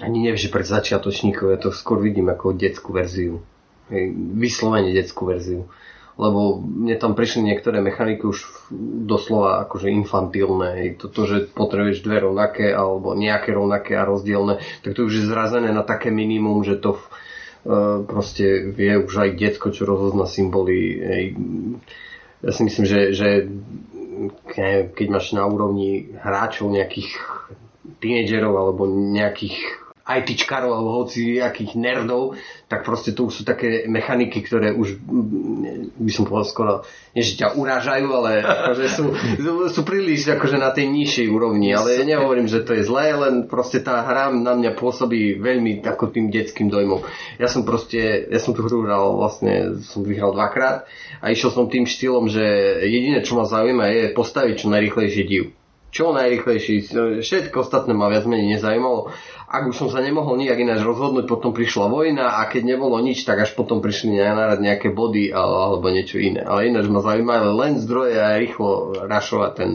ani 0.00 0.18
neviem, 0.24 0.40
že 0.40 0.52
pre 0.52 0.64
začiatočníkov, 0.64 1.46
ja 1.52 1.58
to 1.60 1.70
skôr 1.70 2.00
vidím 2.00 2.32
ako 2.32 2.56
detskú 2.56 2.96
verziu. 2.96 3.44
Vyslovene 4.36 4.94
detskú 4.96 5.28
verziu. 5.28 5.68
Lebo 6.20 6.60
mne 6.60 7.00
tam 7.00 7.16
prišli 7.16 7.48
niektoré 7.48 7.80
mechaniky 7.80 8.28
už 8.28 8.44
doslova 9.08 9.64
akože 9.64 9.88
infantilné. 9.88 11.00
Toto, 11.00 11.24
že 11.24 11.48
potrebuješ 11.48 12.04
dve 12.04 12.28
rovnaké 12.28 12.76
alebo 12.76 13.16
nejaké 13.16 13.56
rovnaké 13.56 13.96
a 13.96 14.04
rozdielne, 14.04 14.60
tak 14.84 14.92
to 14.92 15.08
už 15.08 15.16
je 15.16 15.30
zrazené 15.30 15.72
na 15.72 15.80
také 15.80 16.12
minimum, 16.12 16.60
že 16.60 16.76
to 16.76 17.00
E, 17.60 18.04
proste 18.08 18.72
vie 18.72 18.96
už 18.96 19.14
aj 19.20 19.30
detsko, 19.36 19.68
čo 19.68 19.84
rozozna 19.84 20.24
symboly. 20.24 20.96
Ja 22.40 22.50
si 22.56 22.64
myslím, 22.64 22.86
že, 22.88 23.00
že 23.12 23.28
keď 24.96 25.06
máš 25.12 25.36
na 25.36 25.44
úrovni 25.44 26.16
hráčov 26.16 26.72
nejakých 26.72 27.20
tínedžerov 28.00 28.56
alebo 28.56 28.88
nejakých 28.88 29.60
ITčkarov 30.18 30.74
alebo 30.74 30.90
hoci 31.04 31.38
nejakých 31.38 31.78
nerdov, 31.78 32.34
tak 32.66 32.82
proste 32.82 33.14
to 33.14 33.30
už 33.30 33.40
sú 33.40 33.42
také 33.46 33.86
mechaniky, 33.86 34.42
ktoré 34.42 34.74
už 34.74 34.98
by 35.98 36.10
som 36.10 36.26
povedal 36.26 36.46
skoro, 36.46 36.72
nie 37.14 37.22
že 37.22 37.38
ťa 37.38 37.54
urážajú, 37.54 38.08
ale 38.10 38.42
akože 38.42 38.84
sú, 38.90 39.04
sú 39.70 39.80
príliš 39.86 40.30
akože 40.34 40.58
na 40.58 40.74
tej 40.74 40.90
nižšej 40.90 41.26
úrovni, 41.30 41.74
ale 41.74 41.98
ja 41.98 42.04
nehovorím, 42.06 42.46
že 42.50 42.62
to 42.62 42.74
je 42.74 42.86
zlé, 42.86 43.14
len 43.14 43.46
proste 43.50 43.82
tá 43.82 44.02
hra 44.02 44.34
na 44.34 44.54
mňa 44.58 44.78
pôsobí 44.78 45.38
veľmi 45.38 45.82
ako 45.86 46.14
tým 46.14 46.30
detským 46.30 46.70
dojmom. 46.70 47.02
Ja 47.38 47.46
som 47.46 47.66
proste, 47.66 48.26
ja 48.26 48.38
som 48.38 48.54
tu 48.54 48.66
hru 48.66 48.86
hral 48.86 49.18
vlastne, 49.18 49.82
som 49.86 50.02
vyhral 50.02 50.34
dvakrát 50.34 50.86
a 51.22 51.30
išiel 51.30 51.50
som 51.54 51.70
tým 51.70 51.86
štýlom, 51.86 52.30
že 52.30 52.42
jediné, 52.86 53.22
čo 53.22 53.38
ma 53.38 53.46
zaujíma 53.46 53.86
je 53.90 54.02
postaviť 54.14 54.54
čo 54.62 54.66
najrychlejšie 54.70 55.24
div 55.26 55.44
čo 55.90 56.14
najrychlejší. 56.14 56.90
Všetko 57.22 57.66
ostatné 57.66 57.92
ma 57.94 58.10
viac 58.10 58.26
menej 58.26 58.58
nezaujímalo 58.58 59.10
ak 59.50 59.66
už 59.66 59.74
som 59.74 59.88
sa 59.90 59.98
nemohol 59.98 60.38
nijak 60.38 60.62
ináč 60.62 60.86
rozhodnúť, 60.86 61.26
potom 61.26 61.50
prišla 61.50 61.90
vojna 61.90 62.38
a 62.38 62.46
keď 62.46 62.70
nebolo 62.70 62.94
nič, 63.02 63.26
tak 63.26 63.42
až 63.42 63.50
potom 63.58 63.82
prišli 63.82 64.14
nárad 64.14 64.62
nejaké 64.62 64.94
body 64.94 65.34
alebo 65.34 65.90
niečo 65.90 66.22
iné. 66.22 66.46
Ale 66.46 66.70
ináč 66.70 66.86
ma 66.86 67.02
zaujímali 67.02 67.50
len 67.58 67.72
zdroje 67.82 68.14
a 68.14 68.38
rýchlo 68.38 68.94
rašovať 69.10 69.50
ten, 69.58 69.70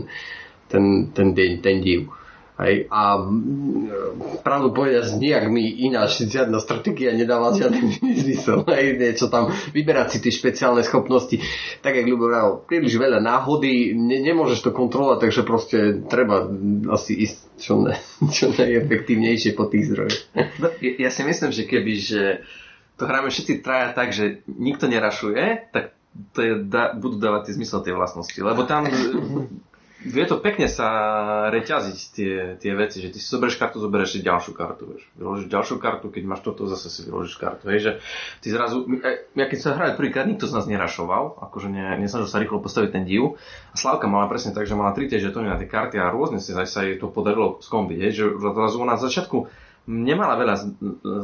ten, 0.72 0.86
ten, 1.12 1.28
deň, 1.36 1.52
ten 1.60 1.84
div. 1.84 2.08
Hej, 2.56 2.88
a 2.88 3.20
mm, 3.20 4.40
pravdu 4.40 4.72
povedať, 4.72 5.20
nejak 5.20 5.52
mi 5.52 5.68
ináč 5.68 6.24
žiadna 6.24 6.64
stratégia 6.64 7.12
nedáva 7.12 7.52
žiadny 7.52 8.00
zmysel. 8.24 8.64
Hej, 8.72 8.96
niečo 8.96 9.28
tam, 9.28 9.52
vyberať 9.76 10.16
si 10.16 10.18
tie 10.24 10.32
špeciálne 10.32 10.80
schopnosti. 10.88 11.36
Tak, 11.84 12.00
jak 12.00 12.08
Ľubo 12.08 12.32
vral, 12.32 12.64
príliš 12.64 12.96
veľa 12.96 13.20
náhody, 13.20 13.92
ne, 13.92 14.24
nemôžeš 14.24 14.64
to 14.64 14.72
kontrolovať, 14.72 15.28
takže 15.28 15.42
proste 15.44 15.80
treba 16.08 16.48
asi 16.96 17.28
ísť 17.28 17.38
čo, 17.60 17.84
ne, 17.84 18.00
čo 18.36 18.56
najefektívnejšie 18.56 19.52
po 19.52 19.68
tých 19.68 19.92
zdrojoch. 19.92 20.20
No, 20.64 20.72
ja 20.80 21.12
si 21.12 21.22
myslím, 21.28 21.52
že 21.52 21.68
keby, 21.68 21.94
že 22.00 22.22
to 22.96 23.04
hráme 23.04 23.28
všetci 23.28 23.60
traja 23.60 23.92
tak, 23.92 24.16
že 24.16 24.48
nikto 24.48 24.88
nerašuje, 24.88 25.76
tak 25.76 25.92
to 26.32 26.40
je, 26.40 26.54
da, 26.64 26.96
budú 26.96 27.20
dávať 27.20 27.52
zmysel 27.52 27.84
tie 27.84 27.92
vlastnosti. 27.92 28.40
Lebo 28.40 28.64
tam 28.64 28.88
vie 30.06 30.26
to 30.30 30.38
pekne 30.38 30.70
sa 30.70 30.88
reťaziť 31.50 31.98
tie, 32.14 32.34
tie 32.62 32.72
veci, 32.78 33.02
že 33.02 33.10
ty 33.10 33.18
si 33.18 33.26
zoberieš 33.26 33.58
kartu, 33.58 33.82
zoberieš 33.82 34.16
si 34.16 34.20
ďalšiu 34.22 34.54
kartu, 34.54 34.84
vieš. 34.86 35.04
Vyložíš 35.18 35.50
ďalšiu 35.50 35.76
kartu, 35.82 36.14
keď 36.14 36.24
máš 36.30 36.42
toto, 36.46 36.70
zase 36.70 36.94
si 36.94 37.10
vyložíš 37.10 37.42
kartu, 37.42 37.66
hej, 37.74 37.80
že 37.82 37.92
ty 38.46 38.54
zrazu, 38.54 38.86
e, 38.86 39.26
ja 39.34 39.46
keď 39.50 39.58
sa 39.58 39.74
hrali 39.74 39.98
prvýkrát, 39.98 40.30
nikto 40.30 40.46
z 40.46 40.54
nás 40.54 40.70
nerašoval, 40.70 41.42
akože 41.50 41.74
ne, 41.74 41.98
nesnažil 41.98 42.30
sa 42.30 42.38
rýchlo 42.38 42.62
postaviť 42.62 42.90
ten 42.94 43.04
div. 43.10 43.42
A 43.74 43.76
Slavka 43.76 44.06
mala 44.06 44.30
presne 44.30 44.54
tak, 44.54 44.70
že 44.70 44.78
mala 44.78 44.94
tri 44.94 45.10
tie 45.10 45.18
žetóny 45.18 45.50
na 45.50 45.58
tie 45.58 45.66
karty 45.66 45.98
a 45.98 46.14
rôzne 46.14 46.38
si 46.38 46.54
sa 46.54 46.82
jej 46.86 47.02
to 47.02 47.10
podarilo 47.10 47.58
skombiť, 47.66 47.98
hej, 48.06 48.12
že 48.14 48.24
zrazu 48.38 48.78
ona 48.78 48.96
na 48.96 49.02
začiatku 49.02 49.50
nemala 49.86 50.34
veľa 50.42 50.56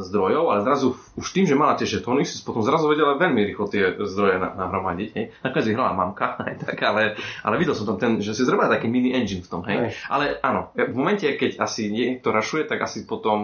zdrojov, 0.06 0.44
ale 0.54 0.60
zrazu 0.62 0.94
už 1.18 1.26
tým, 1.34 1.50
že 1.50 1.58
mala 1.58 1.74
tie 1.74 1.86
žetóny, 1.86 2.22
si 2.22 2.38
potom 2.46 2.62
zrazu 2.62 2.86
vedela 2.86 3.18
veľmi 3.18 3.42
rýchlo 3.50 3.66
tie 3.66 3.98
zdroje 3.98 4.38
nahromadiť. 4.38 5.08
Hej. 5.18 5.24
Nakoniec 5.42 5.66
vyhrala 5.66 5.92
mamka, 5.98 6.38
aj 6.46 6.54
tak, 6.62 6.78
ale, 6.82 7.18
ale 7.42 7.54
videl 7.58 7.74
som 7.74 7.86
tam 7.90 7.98
ten, 7.98 8.22
že 8.22 8.34
si 8.34 8.46
zrobila 8.46 8.70
taký 8.70 8.86
mini 8.86 9.10
engine 9.12 9.42
v 9.42 9.50
tom. 9.50 9.66
Hej. 9.66 9.98
Ale 10.06 10.38
áno, 10.40 10.70
v 10.78 10.94
momente, 10.94 11.26
keď 11.26 11.58
asi 11.58 11.90
niekto 11.90 12.30
rašuje, 12.30 12.70
tak 12.70 12.86
asi 12.86 13.02
potom 13.02 13.40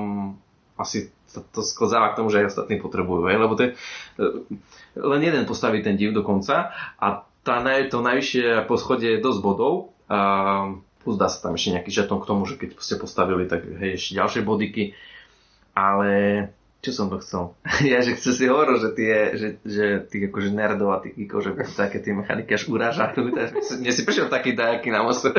asi 0.78 1.10
to, 1.34 1.42
to 1.50 1.60
sklzáva 1.66 2.14
k 2.14 2.22
tomu, 2.22 2.30
že 2.30 2.46
aj 2.46 2.54
ostatní 2.54 2.78
potrebujú. 2.78 3.26
Hej. 3.26 3.36
Lebo 3.42 3.52
to 3.58 3.62
je, 3.66 3.70
len 4.94 5.20
jeden 5.20 5.44
postaví 5.44 5.82
ten 5.82 5.98
div 5.98 6.14
dokonca 6.14 6.70
a 6.94 7.26
tá, 7.42 7.54
to 7.90 7.98
najvyššie 7.98 8.70
poschodie 8.70 9.18
je 9.18 9.24
dosť 9.24 9.40
bodov. 9.42 9.74
A, 10.06 10.78
plus 11.08 11.16
dá 11.16 11.32
sa 11.32 11.40
tam 11.40 11.56
ešte 11.56 11.72
nejaký 11.72 11.88
žeton 11.88 12.20
k 12.20 12.28
tomu, 12.28 12.44
že 12.44 12.60
keď 12.60 12.76
ste 12.84 13.00
postavili, 13.00 13.48
tak 13.48 13.64
hej, 13.64 13.96
ešte 13.96 14.20
ďalšie 14.20 14.44
bodiky. 14.44 14.92
Ale 15.72 16.12
čo 16.84 16.92
som 16.92 17.08
to 17.08 17.16
chcel? 17.24 17.56
ja, 17.80 18.04
že 18.04 18.12
chce 18.12 18.36
si 18.36 18.44
hovoril, 18.44 18.76
že 18.76 18.92
tie, 18.92 19.14
že, 19.40 19.48
že 19.64 19.84
tých 20.04 20.28
akože 20.28 20.52
nerdov 20.52 20.92
a 20.92 21.00
tých 21.00 21.16
geekov, 21.16 21.48
že 21.48 21.56
také 21.72 22.04
tie 22.04 22.12
mechaniky 22.12 22.52
až 22.52 22.68
urážajú. 22.68 23.24
Mne 23.80 23.92
si 23.96 24.04
prišiel 24.04 24.28
taký 24.28 24.52
dajaký 24.52 24.92
na 24.92 25.00
mostu. 25.00 25.32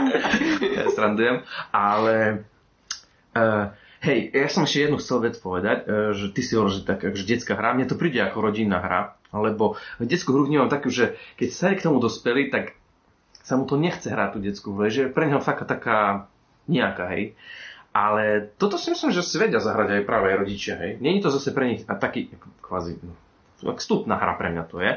ja 0.78 0.86
srandujem. 0.94 1.42
Ale 1.74 2.46
uh, 3.34 3.74
hej, 4.06 4.30
ja 4.30 4.46
som 4.46 4.62
ešte 4.62 4.86
jednu 4.86 5.02
chcel 5.02 5.26
vec 5.26 5.34
povedať, 5.42 5.90
uh, 5.90 6.14
že 6.14 6.30
ty 6.30 6.46
si 6.46 6.54
hovoril, 6.54 6.78
že 6.78 6.86
tak, 6.86 7.02
že 7.02 7.26
detská 7.26 7.58
hra, 7.58 7.74
mne 7.74 7.90
to 7.90 7.98
príde 7.98 8.22
ako 8.22 8.46
rodinná 8.46 8.78
hra, 8.78 9.18
lebo 9.34 9.74
detskú 9.98 10.38
hru 10.38 10.46
vnímam 10.46 10.70
takú, 10.70 10.86
že 10.86 11.18
keď 11.34 11.48
sa 11.50 11.74
k 11.74 11.82
tomu 11.82 11.98
dospeli, 11.98 12.46
tak 12.46 12.78
sa 13.44 13.56
mu 13.56 13.64
to 13.64 13.80
nechce 13.80 14.06
hrať 14.06 14.36
tú 14.36 14.38
detskú 14.38 14.68
hru, 14.76 14.88
že 14.92 15.10
pre 15.10 15.26
neho 15.26 15.40
taká, 15.40 15.64
taká 15.64 15.98
nejaká, 16.70 17.10
hej. 17.16 17.34
Ale 17.90 18.54
toto 18.54 18.78
si 18.78 18.94
myslím, 18.94 19.10
že 19.10 19.26
si 19.26 19.34
vedia 19.34 19.58
zahrať 19.58 19.98
aj 19.98 20.02
práve 20.06 20.30
aj 20.30 20.36
rodičia, 20.46 20.74
hej. 20.78 21.02
Není 21.02 21.18
to 21.18 21.34
zase 21.34 21.50
pre 21.50 21.74
nich 21.74 21.82
a 21.90 21.98
taký 21.98 22.30
kvázi 22.62 23.02
no, 23.02 23.74
vstupná 23.74 24.14
hra 24.14 24.38
pre 24.38 24.54
mňa 24.54 24.64
to 24.70 24.78
je. 24.78 24.92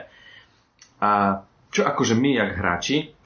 A 1.01 1.41
čo 1.73 1.81
akože 1.89 2.13
my, 2.13 2.37
jak 2.37 2.51
hráči, 2.53 3.17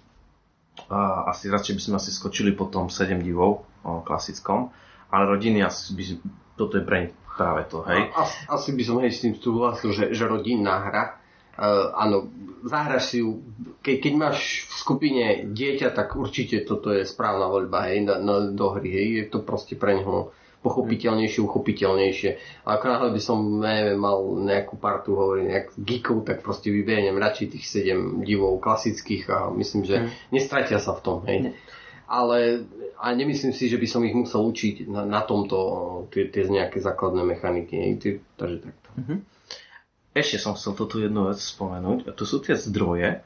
a 0.88 1.28
asi 1.34 1.50
radšej 1.50 1.74
by 1.74 1.82
sme 1.84 1.96
asi 2.00 2.12
skočili 2.14 2.56
po 2.56 2.70
tom 2.70 2.88
7 2.88 3.20
divov 3.20 3.68
o 3.84 4.06
klasickom, 4.06 4.72
ale 5.12 5.24
rodiny 5.28 5.66
asi 5.66 5.92
by, 5.98 6.04
toto 6.56 6.80
je 6.80 6.84
pre 6.86 6.98
nich 7.10 7.14
práve 7.38 7.68
to, 7.68 7.84
hej. 7.86 8.08
A, 8.16 8.24
asi 8.56 8.72
by 8.72 8.84
som 8.88 8.98
hej 9.04 9.12
s 9.12 9.22
tým 9.26 9.36
súhlasil, 9.36 9.92
že, 9.92 10.06
že 10.16 10.24
rodinná 10.26 10.80
hra, 10.88 11.20
áno, 11.98 12.30
zahraš 12.64 13.14
si 13.14 13.18
ju, 13.26 13.42
ke, 13.82 13.98
keď 13.98 14.14
máš 14.14 14.70
v 14.70 14.74
skupine 14.78 15.24
dieťa, 15.50 15.94
tak 15.94 16.14
určite 16.14 16.62
toto 16.62 16.94
je 16.94 17.08
správna 17.08 17.50
voľba 17.50 17.90
hej, 17.90 18.06
na, 18.06 18.22
na, 18.22 18.54
do 18.54 18.78
hry. 18.78 18.90
Hej. 18.94 19.08
Je 19.10 19.26
to 19.34 19.40
proste 19.42 19.74
pre 19.78 19.98
neho 19.98 20.30
pochopiteľnejšie, 20.62 21.40
uchopiteľnejšie. 21.46 22.30
A 22.66 22.78
ako 22.78 22.86
náhle 22.90 23.10
by 23.14 23.22
som 23.22 23.40
neviem, 23.62 23.98
mal 23.98 24.20
nejakú 24.22 24.76
partu, 24.78 25.14
hovorím, 25.16 25.54
nejak 25.54 25.78
geekov, 25.80 26.26
tak 26.26 26.42
proste 26.42 26.74
vyberiem 26.74 27.16
radšej 27.16 27.58
tých 27.58 27.66
7 27.88 28.26
divov 28.26 28.58
klasických 28.60 29.24
a 29.30 29.38
myslím, 29.54 29.82
že 29.86 29.96
hmm. 30.02 30.10
nestratia 30.34 30.82
sa 30.82 30.98
v 30.98 31.02
tom. 31.06 31.18
Hej. 31.30 31.54
Ale 32.08 32.64
a 32.98 33.14
nemyslím 33.14 33.54
si, 33.54 33.70
že 33.70 33.78
by 33.78 33.88
som 33.88 34.02
ich 34.08 34.16
musel 34.16 34.42
učiť 34.42 34.90
na, 34.90 35.06
na 35.06 35.22
tomto 35.22 35.58
tie, 36.10 36.32
tie 36.34 36.50
nejaké 36.50 36.82
základné 36.82 37.22
mechaniky. 37.22 37.74
Hej. 37.78 37.92
Takže 38.40 38.58
takto. 38.64 38.90
Mm-hmm. 38.98 39.37
Ešte 40.18 40.42
som 40.42 40.58
chcel 40.58 40.74
toto 40.74 40.98
jednu 40.98 41.30
vec 41.30 41.38
spomenúť. 41.38 42.10
A 42.10 42.12
to 42.18 42.26
sú 42.26 42.42
tie 42.42 42.58
zdroje. 42.58 43.22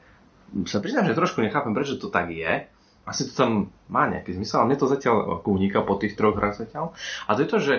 Sa 0.68 0.84
priznám, 0.84 1.08
že 1.08 1.16
trošku 1.16 1.40
nechápem, 1.40 1.72
prečo 1.72 1.96
to 1.96 2.12
tak 2.12 2.28
je. 2.28 2.68
Asi 3.08 3.26
to 3.26 3.32
tam 3.32 3.72
má 3.88 4.06
nejaký 4.06 4.36
zmysel, 4.36 4.62
ale 4.62 4.76
mne 4.76 4.78
to 4.78 4.92
zatiaľ 4.92 5.40
kúnika 5.40 5.82
po 5.82 5.96
tých 5.96 6.14
troch 6.14 6.36
hrách 6.36 6.60
zatiaľ. 6.60 6.92
A 7.26 7.34
to 7.34 7.42
je 7.42 7.48
to, 7.48 7.58
že 7.58 7.74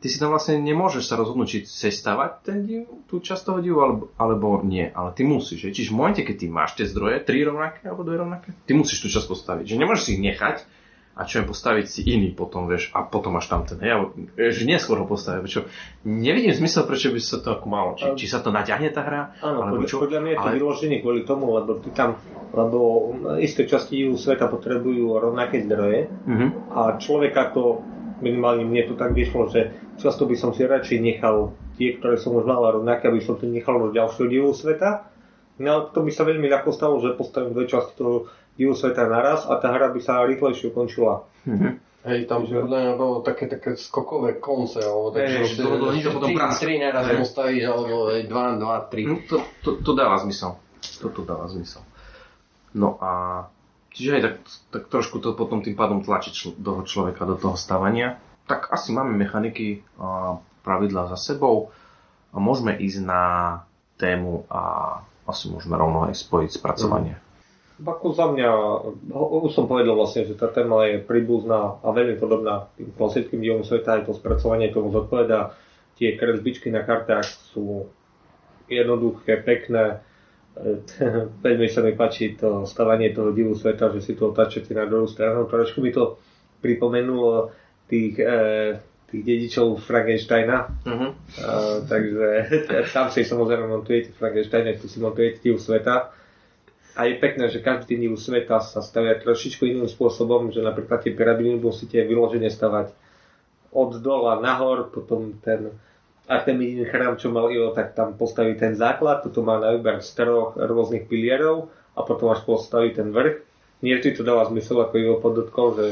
ty 0.00 0.06
si 0.08 0.18
tam 0.18 0.32
vlastne 0.32 0.58
nemôžeš 0.58 1.04
sa 1.06 1.14
rozhodnúť, 1.20 1.46
či 1.46 1.58
chceš 1.68 2.02
stavať 2.02 2.30
ten 2.42 2.58
div, 2.64 2.88
tú 3.06 3.20
časť 3.22 3.42
toho 3.46 3.58
divu, 3.62 3.78
alebo, 3.84 4.02
alebo 4.18 4.64
nie. 4.64 4.88
Ale 4.90 5.12
ty 5.12 5.22
musíš. 5.22 5.70
Čiže 5.70 5.92
v 5.92 5.98
momente, 5.98 6.22
keď 6.24 6.36
ty 6.40 6.46
máš 6.50 6.74
tie 6.74 6.88
zdroje, 6.88 7.22
tri 7.22 7.44
rovnaké 7.44 7.86
alebo 7.86 8.02
dve 8.02 8.24
rovnaké, 8.24 8.56
ty 8.66 8.72
musíš 8.72 9.04
tú 9.04 9.08
časť 9.12 9.26
postaviť. 9.28 9.64
Že 9.68 9.80
nemôžeš 9.84 10.02
si 10.02 10.10
ich 10.16 10.24
nechať 10.24 10.56
a 11.16 11.24
čo 11.24 11.40
je 11.40 11.48
postaviť 11.48 11.86
si 11.88 12.00
iný 12.12 12.36
potom, 12.36 12.68
vieš, 12.68 12.92
a 12.92 13.00
potom 13.00 13.40
máš 13.40 13.48
tam 13.48 13.64
ten, 13.64 13.80
hej, 13.80 14.12
že 14.36 14.68
neskôr 14.68 15.00
ho 15.00 15.08
postaviť, 15.08 15.40
prečo, 15.40 15.64
nevidím 16.04 16.52
zmysel, 16.52 16.84
prečo 16.84 17.08
by 17.08 17.20
sa 17.24 17.40
to 17.40 17.56
ako 17.56 17.66
malo, 17.72 17.96
či, 17.96 18.04
či 18.20 18.26
sa 18.28 18.44
to 18.44 18.52
naťahne 18.52 18.92
tá 18.92 19.00
hra, 19.00 19.22
Áno, 19.40 19.64
alebo 19.64 19.88
čo, 19.88 20.04
podľa 20.04 20.20
mňa 20.20 20.30
je 20.36 20.38
to 20.38 20.48
ale... 20.52 20.56
vyloženie 20.60 20.98
kvôli 21.00 21.24
tomu, 21.24 21.56
lebo 21.56 21.80
ty 21.80 21.88
tam, 21.96 22.20
lebo 22.52 22.78
isté 23.40 23.64
časti 23.64 24.12
sveta 24.12 24.44
potrebujú 24.52 25.16
rovnaké 25.16 25.64
zdroje 25.64 26.12
uh-huh. 26.12 26.48
a 26.76 26.80
človeka 27.00 27.48
to, 27.56 27.80
minimálne 28.20 28.68
mne 28.68 28.84
to 28.84 28.94
tak 29.00 29.16
vyšlo, 29.16 29.48
že 29.48 29.72
často 29.96 30.28
by 30.28 30.36
som 30.36 30.52
si 30.52 30.68
radšej 30.68 31.00
nechal 31.00 31.56
tie, 31.80 31.96
ktoré 31.96 32.20
som 32.20 32.36
už 32.36 32.44
mal 32.44 32.60
rovnaké, 32.60 33.08
aby 33.08 33.24
som 33.24 33.40
to 33.40 33.48
nechal 33.48 33.80
do 33.80 33.88
ďalšieho 33.88 34.28
divu 34.28 34.52
sveta, 34.52 35.08
no 35.64 35.88
to 35.88 36.04
by 36.04 36.12
sa 36.12 36.28
veľmi 36.28 36.44
ľahko 36.44 36.76
stalo, 36.76 37.00
že 37.00 37.16
postavím 37.16 37.56
dve 37.56 37.64
časti 37.64 37.96
toho 37.96 38.28
divu 38.56 38.72
sveta 38.72 39.04
naraz 39.06 39.44
a 39.44 39.60
tá 39.60 39.70
hra 39.70 39.92
by 39.92 40.00
sa 40.00 40.24
rýchlejšie 40.24 40.72
ukončila. 40.72 41.28
Mm-hmm. 41.44 41.72
Hej, 42.06 42.30
tam 42.30 42.46
že... 42.46 42.62
podľa 42.62 42.78
mňa 42.86 42.92
bolo 42.94 43.16
také, 43.26 43.50
také 43.50 43.74
skokové 43.74 44.38
konce, 44.38 44.78
alebo 44.78 45.10
tak, 45.10 45.26
že 45.42 45.58
to 45.58 45.74
bolo 45.74 45.90
niečo 45.90 46.14
potom 46.14 46.30
3 46.30 46.54
naraz 46.78 47.04
postavíš, 47.18 47.66
alebo 47.66 48.14
2, 48.14 48.30
2, 48.30 48.94
3. 48.94 49.10
No, 49.10 49.14
to, 49.26 49.36
to, 49.66 49.70
to 49.82 49.90
dáva 49.90 50.22
zmysel. 50.22 50.54
Toto 51.02 51.26
dáva 51.26 51.50
zmysel. 51.50 51.82
No 52.78 52.94
a 53.02 53.10
čiže 53.90 54.20
aj 54.20 54.22
tak, 54.22 54.34
tak 54.70 54.82
trošku 54.86 55.18
to 55.18 55.34
potom 55.34 55.66
tým 55.66 55.74
pádom 55.74 55.98
tlačí 56.06 56.30
čl- 56.30 56.54
toho 56.54 56.86
človeka 56.86 57.26
do 57.26 57.34
toho 57.34 57.58
stavania. 57.58 58.22
Tak 58.46 58.70
asi 58.70 58.94
máme 58.94 59.10
mechaniky 59.18 59.82
a 59.98 60.38
pravidlá 60.62 61.10
za 61.10 61.18
sebou 61.18 61.74
a 62.30 62.38
môžeme 62.38 62.70
ísť 62.78 63.02
na 63.02 63.22
tému 63.98 64.46
a 64.46 64.62
asi 65.26 65.50
môžeme 65.50 65.74
rovno 65.74 66.06
aj 66.06 66.14
spojiť 66.14 66.50
spracovanie. 66.54 67.18
Mm. 67.18 67.25
Ako 67.76 68.16
za 68.16 68.32
mňa, 68.32 68.48
už 69.12 69.52
som 69.52 69.68
povedal 69.68 69.92
vlastne, 69.92 70.24
že 70.24 70.32
tá 70.32 70.48
téma 70.48 70.88
je 70.88 70.96
príbuzná 70.96 71.84
a 71.84 71.88
veľmi 71.92 72.16
podobná 72.16 72.72
tým 72.72 72.88
klasickým 72.96 73.44
dielom 73.44 73.68
sveta, 73.68 74.00
aj 74.00 74.08
to 74.08 74.16
spracovanie 74.16 74.72
tomu 74.72 74.88
zodpoveda. 74.88 75.52
Tie 76.00 76.16
kresbičky 76.16 76.72
na 76.72 76.88
kartách 76.88 77.28
sú 77.52 77.84
jednoduché, 78.64 79.44
pekné. 79.44 80.00
veľmi 81.44 81.68
sa 81.68 81.84
mi 81.84 81.92
páči 81.92 82.32
to 82.32 82.64
stavanie 82.64 83.12
toho 83.12 83.36
divu 83.36 83.52
sveta, 83.52 83.92
že 83.92 84.00
si 84.00 84.16
to 84.16 84.32
otáčete 84.32 84.72
na 84.72 84.88
druhú 84.88 85.04
stranu. 85.04 85.44
Trošku 85.44 85.84
mi 85.84 85.92
to 85.92 86.16
pripomenulo 86.64 87.52
tých, 87.92 88.16
e, 88.16 88.80
tých 89.12 89.20
dedičov 89.20 89.84
Frankensteina. 89.84 90.64
Uh-huh. 90.80 91.12
E, 91.12 91.52
takže 91.84 92.28
tam 92.96 93.12
si 93.12 93.20
samozrejme 93.20 93.68
montujete 93.68 94.16
Frankensteina, 94.16 94.72
tu 94.80 94.88
si 94.88 94.96
montujete 94.96 95.44
divu 95.44 95.60
sveta 95.60 96.24
a 96.96 97.04
je 97.04 97.20
pekné, 97.20 97.52
že 97.52 97.60
každý 97.60 98.00
div 98.00 98.16
sveta 98.16 98.64
sa 98.64 98.80
stavia 98.80 99.20
trošičku 99.20 99.68
iným 99.68 99.84
spôsobom, 99.84 100.48
že 100.48 100.64
napríklad 100.64 101.04
tie 101.04 101.12
pyramídy 101.12 101.60
musíte 101.60 102.00
vyložene 102.00 102.48
stavať 102.48 102.96
od 103.76 104.00
dola 104.00 104.40
nahor, 104.40 104.88
potom 104.88 105.36
ten 105.44 105.76
Artemidin 106.26 106.88
chrám, 106.88 107.20
čo 107.20 107.28
mal 107.30 107.52
Io, 107.52 107.70
tak 107.70 107.94
tam 107.94 108.16
postaví 108.16 108.56
ten 108.56 108.74
základ, 108.74 109.22
toto 109.22 109.44
má 109.44 109.60
na 109.60 109.76
výber 109.76 110.00
z 110.02 110.10
troch 110.16 110.56
rôznych 110.56 111.06
pilierov 111.06 111.70
a 111.94 112.02
potom 112.02 112.32
až 112.32 112.42
postaví 112.42 112.90
ten 112.96 113.12
vrch. 113.12 113.44
Nie 113.84 114.00
vždy 114.00 114.16
to 114.16 114.22
dáva 114.24 114.48
zmysel, 114.48 114.80
ako 114.80 114.94
Io 114.96 115.14
podotkol, 115.20 115.76
že 115.76 115.86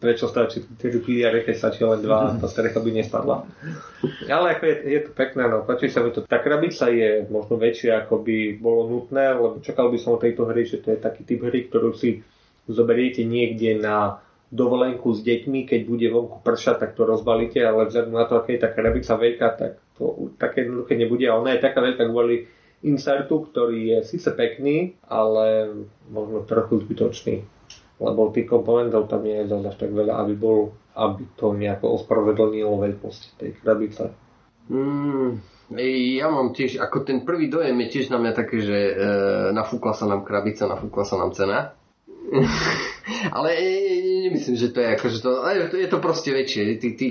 prečo 0.00 0.26
stačí 0.26 0.64
4 0.64 1.04
piliare, 1.04 1.44
keď 1.44 1.54
stačí 1.54 1.84
len 1.84 2.00
dva, 2.00 2.32
tá 2.40 2.48
strecha 2.48 2.80
by 2.80 2.90
nespadla. 2.90 3.44
Ale 4.26 4.56
ako 4.56 4.64
je, 4.64 4.76
je 4.88 5.00
to 5.04 5.10
pekné, 5.12 5.44
no 5.46 5.62
páči 5.68 5.92
sa 5.92 6.00
mi 6.00 6.10
to. 6.10 6.24
Tá 6.24 6.40
krabica 6.40 6.88
je 6.88 7.28
možno 7.28 7.60
väčšia, 7.60 8.08
ako 8.08 8.24
by 8.24 8.56
bolo 8.56 8.88
nutné, 8.88 9.36
lebo 9.36 9.60
čakal 9.60 9.92
by 9.92 10.00
som 10.00 10.16
o 10.16 10.22
tejto 10.22 10.48
hry, 10.48 10.64
že 10.64 10.80
to 10.80 10.96
je 10.96 10.98
taký 10.98 11.22
typ 11.28 11.44
hry, 11.44 11.68
ktorú 11.68 11.92
si 11.92 12.24
zoberiete 12.64 13.22
niekde 13.28 13.76
na 13.76 14.24
dovolenku 14.50 15.14
s 15.14 15.22
deťmi, 15.22 15.68
keď 15.68 15.80
bude 15.86 16.06
vonku 16.10 16.42
pršať, 16.42 16.82
tak 16.82 16.90
to 16.98 17.06
rozbalíte, 17.06 17.62
ale 17.62 17.86
vzhľadom 17.86 18.14
na 18.18 18.26
to, 18.26 18.34
aké 18.42 18.58
je 18.58 18.62
tá 18.66 18.70
krabica 18.74 19.14
veľká, 19.14 19.48
tak 19.54 19.72
to 19.94 20.34
také 20.40 20.66
jednoduché 20.66 20.98
nebude. 20.98 21.22
A 21.30 21.38
ona 21.38 21.54
je 21.54 21.62
taká 21.62 21.78
veľká 21.78 22.10
kvôli 22.10 22.50
insertu, 22.82 23.46
ktorý 23.46 23.78
je 23.94 23.98
síce 24.02 24.26
pekný, 24.34 24.98
ale 25.06 25.70
možno 26.10 26.42
trochu 26.48 26.82
zbytočný. 26.82 27.59
Lebo 28.00 28.32
tých 28.32 28.48
komponentov 28.48 29.12
tam 29.12 29.22
nie 29.22 29.44
je 29.44 29.52
zase 29.52 29.66
až 29.68 29.76
tak 29.76 29.92
veľa, 29.92 30.24
aby 30.24 30.32
bol, 30.32 30.72
aby 30.96 31.22
to 31.36 31.52
nejako 31.52 32.00
ospravedlnilo 32.00 32.80
veľkosť 32.80 33.22
tej 33.36 33.50
krabice. 33.60 34.08
Mm, 34.72 35.36
ja 36.16 36.26
mám 36.32 36.56
tiež, 36.56 36.80
ako 36.80 37.04
ten 37.04 37.28
prvý 37.28 37.52
dojem 37.52 37.76
je 37.84 37.92
tiež 37.92 38.06
na 38.08 38.16
mňa 38.16 38.32
také, 38.32 38.64
že 38.64 38.78
e, 38.78 38.92
nafúkla 39.52 39.92
sa 39.92 40.08
nám 40.08 40.24
krabica, 40.24 40.64
nafúkla 40.64 41.04
sa 41.04 41.20
nám 41.20 41.36
cena. 41.36 41.76
ale 43.36 43.48
e, 43.52 43.68
nemyslím, 44.32 44.56
že 44.56 44.72
to 44.72 44.80
je 44.80 44.88
ako, 44.96 45.06
že 45.12 45.18
to, 45.20 45.30
je 45.76 45.88
to 45.92 45.98
proste 46.00 46.30
väčšie. 46.32 46.80
Tí, 46.80 46.88
tí 46.96 47.06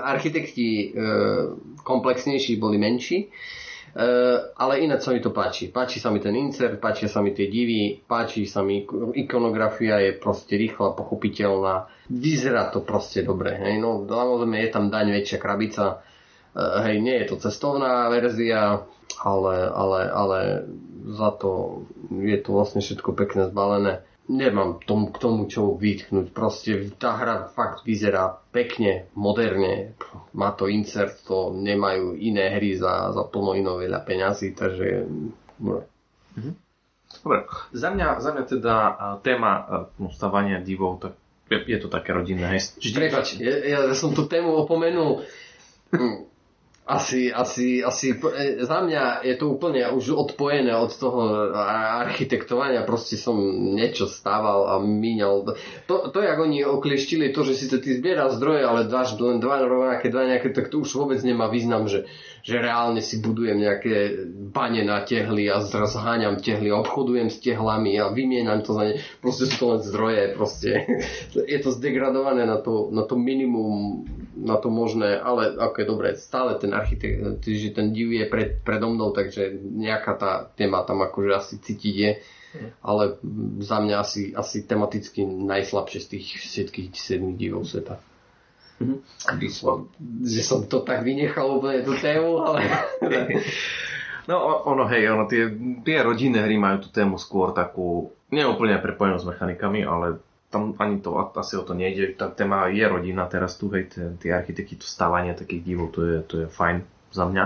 architekti 0.00 0.68
e, 0.68 0.86
komplexnejší 1.84 2.56
boli 2.56 2.80
menší 2.80 3.28
Uh, 3.28 3.60
ale 4.54 4.86
ináč 4.86 5.06
sa 5.06 5.10
mi 5.10 5.18
to 5.18 5.34
páči. 5.34 5.70
Páči 5.74 5.98
sa 5.98 6.14
mi 6.14 6.22
ten 6.22 6.34
insert, 6.38 6.78
páčia 6.78 7.10
sa 7.10 7.18
mi 7.18 7.34
tie 7.34 7.50
divy, 7.50 7.98
páči 8.06 8.46
sa 8.46 8.62
mi 8.62 8.86
ikonografia, 9.18 9.98
je 9.98 10.14
proste 10.14 10.54
rýchla, 10.54 10.94
pochopiteľná. 10.94 11.90
Vyzerá 12.06 12.70
to 12.70 12.86
proste 12.86 13.26
dobre. 13.26 13.58
Hej. 13.58 13.82
No, 13.82 14.06
samozrejme 14.06 14.62
je 14.62 14.70
tam 14.70 14.94
daň 14.94 15.10
väčšia 15.10 15.38
krabica. 15.42 16.06
Uh, 16.50 16.82
hej, 16.86 16.98
nie 16.98 17.14
je 17.22 17.30
to 17.30 17.36
cestovná 17.38 18.10
verzia, 18.10 18.82
ale, 19.22 19.56
ale, 19.70 20.00
ale 20.10 20.38
za 21.14 21.30
to 21.34 21.82
je 22.10 22.38
to 22.42 22.50
vlastne 22.50 22.82
všetko 22.82 23.14
pekne 23.14 23.46
zbalené 23.46 24.02
nemám 24.30 24.78
tom, 24.86 25.10
k 25.10 25.18
tomu 25.18 25.50
čo 25.50 25.74
vytknúť. 25.74 26.30
Proste 26.30 26.94
tá 26.94 27.18
hra 27.18 27.50
fakt 27.50 27.82
vyzerá 27.82 28.38
pekne, 28.54 29.10
moderne. 29.18 29.98
Má 30.30 30.54
to 30.54 30.70
insert, 30.70 31.18
to 31.26 31.50
nemajú 31.50 32.14
iné 32.14 32.54
hry 32.54 32.78
za, 32.78 33.10
za 33.10 33.26
plno 33.26 33.58
ino 33.58 33.82
veľa 33.82 34.06
peňazí, 34.06 34.54
takže... 34.54 35.04
Mhm. 35.58 36.52
Dobre, 37.10 37.42
za 37.74 37.90
mňa, 37.90 38.08
za 38.22 38.30
mňa 38.30 38.44
teda 38.46 38.74
téma 39.26 39.52
no, 39.98 40.14
divov, 40.62 41.02
tak 41.02 41.18
je, 41.50 41.58
je 41.66 41.78
to 41.82 41.90
také 41.90 42.14
rodinné. 42.14 42.62
Prepač, 42.94 43.42
ja, 43.42 43.54
ja 43.66 43.78
som 43.98 44.14
tú 44.14 44.30
tému 44.30 44.54
opomenul. 44.54 45.26
Asi, 46.90 47.30
asi, 47.30 47.86
asi 47.86 48.18
e, 48.18 48.66
za 48.66 48.82
mňa 48.82 49.22
je 49.22 49.38
to 49.38 49.46
úplne 49.54 49.86
už 49.94 50.10
odpojené 50.10 50.74
od 50.74 50.90
toho 50.90 51.54
architektovania, 52.02 52.82
proste 52.82 53.14
som 53.14 53.38
niečo 53.78 54.10
stával 54.10 54.66
a 54.66 54.82
míňal. 54.82 55.54
To, 55.86 56.10
to 56.10 56.18
jak 56.18 56.34
oni 56.34 56.66
oklieštili 56.66 57.30
to, 57.30 57.46
že 57.46 57.70
to 57.70 57.78
ty 57.78 57.94
zbiera 57.94 58.26
zdroje, 58.34 58.66
ale 58.66 58.90
dáš 58.90 59.14
len 59.22 59.38
dva 59.38 59.62
rovnaké, 59.62 60.10
dva 60.10 60.26
nejaké, 60.26 60.50
tak 60.50 60.66
to 60.66 60.82
už 60.82 60.90
vôbec 60.98 61.22
nemá 61.22 61.46
význam, 61.46 61.86
že, 61.86 62.10
že 62.42 62.58
reálne 62.58 62.98
si 62.98 63.22
budujem 63.22 63.62
nejaké 63.62 64.26
bane 64.50 64.82
na 64.82 65.06
tehly 65.06 65.46
a 65.46 65.62
zraz 65.62 65.94
háňam 65.94 66.42
tehly, 66.42 66.74
obchodujem 66.74 67.30
s 67.30 67.38
tehlami 67.38 68.02
a 68.02 68.10
vymienam 68.10 68.66
to 68.66 68.74
za 68.74 68.82
ne. 68.90 68.98
Proste 69.22 69.46
sú 69.46 69.54
to 69.62 69.66
len 69.78 69.80
zdroje, 69.86 70.22
proste. 70.34 70.70
Je 71.54 71.58
to 71.62 71.70
zdegradované 71.70 72.50
na 72.50 72.58
to, 72.58 72.90
na 72.90 73.06
to 73.06 73.14
minimum, 73.14 74.02
na 74.36 74.56
to 74.56 74.70
možné, 74.70 75.18
ale 75.18 75.58
ako 75.58 75.76
je 75.78 75.86
dobré, 75.86 76.08
stále 76.14 76.54
ten 76.58 76.70
architekt, 76.70 77.42
že 77.42 77.70
ten 77.74 77.90
div 77.90 78.14
je 78.14 78.26
pred, 78.30 78.62
predo 78.62 78.90
mnou, 78.90 79.10
takže 79.10 79.58
nejaká 79.58 80.12
tá 80.14 80.30
téma 80.54 80.86
tam 80.86 81.02
akože 81.02 81.30
asi 81.34 81.54
cítiť 81.58 81.94
je. 81.94 82.12
Ale 82.82 83.14
za 83.62 83.78
mňa 83.78 83.96
asi, 84.02 84.34
asi 84.34 84.66
tematicky 84.66 85.22
najslabšie 85.22 86.00
z 86.02 86.08
tých 86.18 86.26
všetkých 86.42 86.88
sedmých 86.98 87.38
divov 87.38 87.62
sveta. 87.62 88.02
Mm-hmm. 88.80 89.50
Som, 89.52 89.92
že 90.24 90.42
som 90.42 90.66
to 90.66 90.82
tak 90.82 91.06
vynechal 91.06 91.60
úplne 91.60 91.84
tú 91.84 91.94
tému, 91.98 92.42
ale... 92.42 92.58
No 94.28 94.62
ono, 94.62 94.86
hej, 94.86 95.10
ono, 95.10 95.26
tie, 95.26 95.50
tie 95.82 95.98
rodinné 96.06 96.44
hry 96.44 96.54
majú 96.54 96.86
tú 96.86 96.88
tému 96.94 97.18
skôr 97.18 97.50
takú, 97.50 98.14
neúplne 98.30 98.78
prepojenú 98.78 99.18
s 99.18 99.26
mechanikami, 99.26 99.82
ale 99.82 100.22
tam 100.50 100.74
ani 100.82 100.98
to, 100.98 101.14
asi 101.14 101.54
o 101.56 101.62
to 101.62 101.78
nejde. 101.78 102.18
Tá 102.18 102.26
téma 102.26 102.66
je 102.74 102.82
rodina 102.82 103.30
teraz 103.30 103.54
tu, 103.54 103.70
hej, 103.70 103.86
tie 104.18 104.30
architekti, 104.34 104.76
to 104.76 104.86
stávanie 104.86 105.32
takých 105.38 105.62
divov, 105.62 105.94
to 105.94 106.00
je, 106.02 106.16
to 106.26 106.34
je 106.44 106.46
fajn 106.50 106.82
za 107.14 107.24
mňa. 107.24 107.44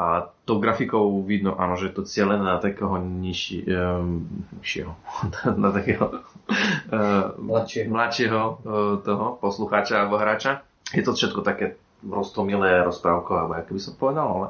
A 0.00 0.32
tou 0.48 0.58
grafikou 0.58 1.20
vidno, 1.22 1.54
áno, 1.60 1.76
že 1.76 1.92
je 1.92 1.94
to 1.94 2.08
cieľené 2.08 2.42
na 2.42 2.58
takého 2.58 2.96
nižší, 2.96 3.68
um, 3.68 4.24
nižšieho, 4.58 4.92
na 5.62 5.70
takého 5.70 6.06
uh, 6.08 7.36
mladšieho, 7.52 7.92
mladšieho 7.92 8.42
uh, 8.42 8.56
toho 9.04 9.36
poslucháča 9.38 10.02
alebo 10.02 10.16
hráča. 10.16 10.64
Je 10.96 11.04
to 11.04 11.12
všetko 11.12 11.44
také 11.44 11.76
roztomilé, 12.02 12.82
rozprávkové, 12.82 13.36
alebo 13.38 13.54
ako 13.60 13.72
by 13.76 13.80
som 13.80 13.94
povedal, 13.94 14.26
ale, 14.26 14.48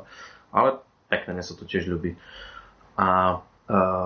ale 0.54 0.68
pekné, 1.12 1.36
mne 1.36 1.44
sa 1.44 1.58
to 1.58 1.68
tiež 1.68 1.90
ľubí. 1.90 2.16
A 2.96 3.38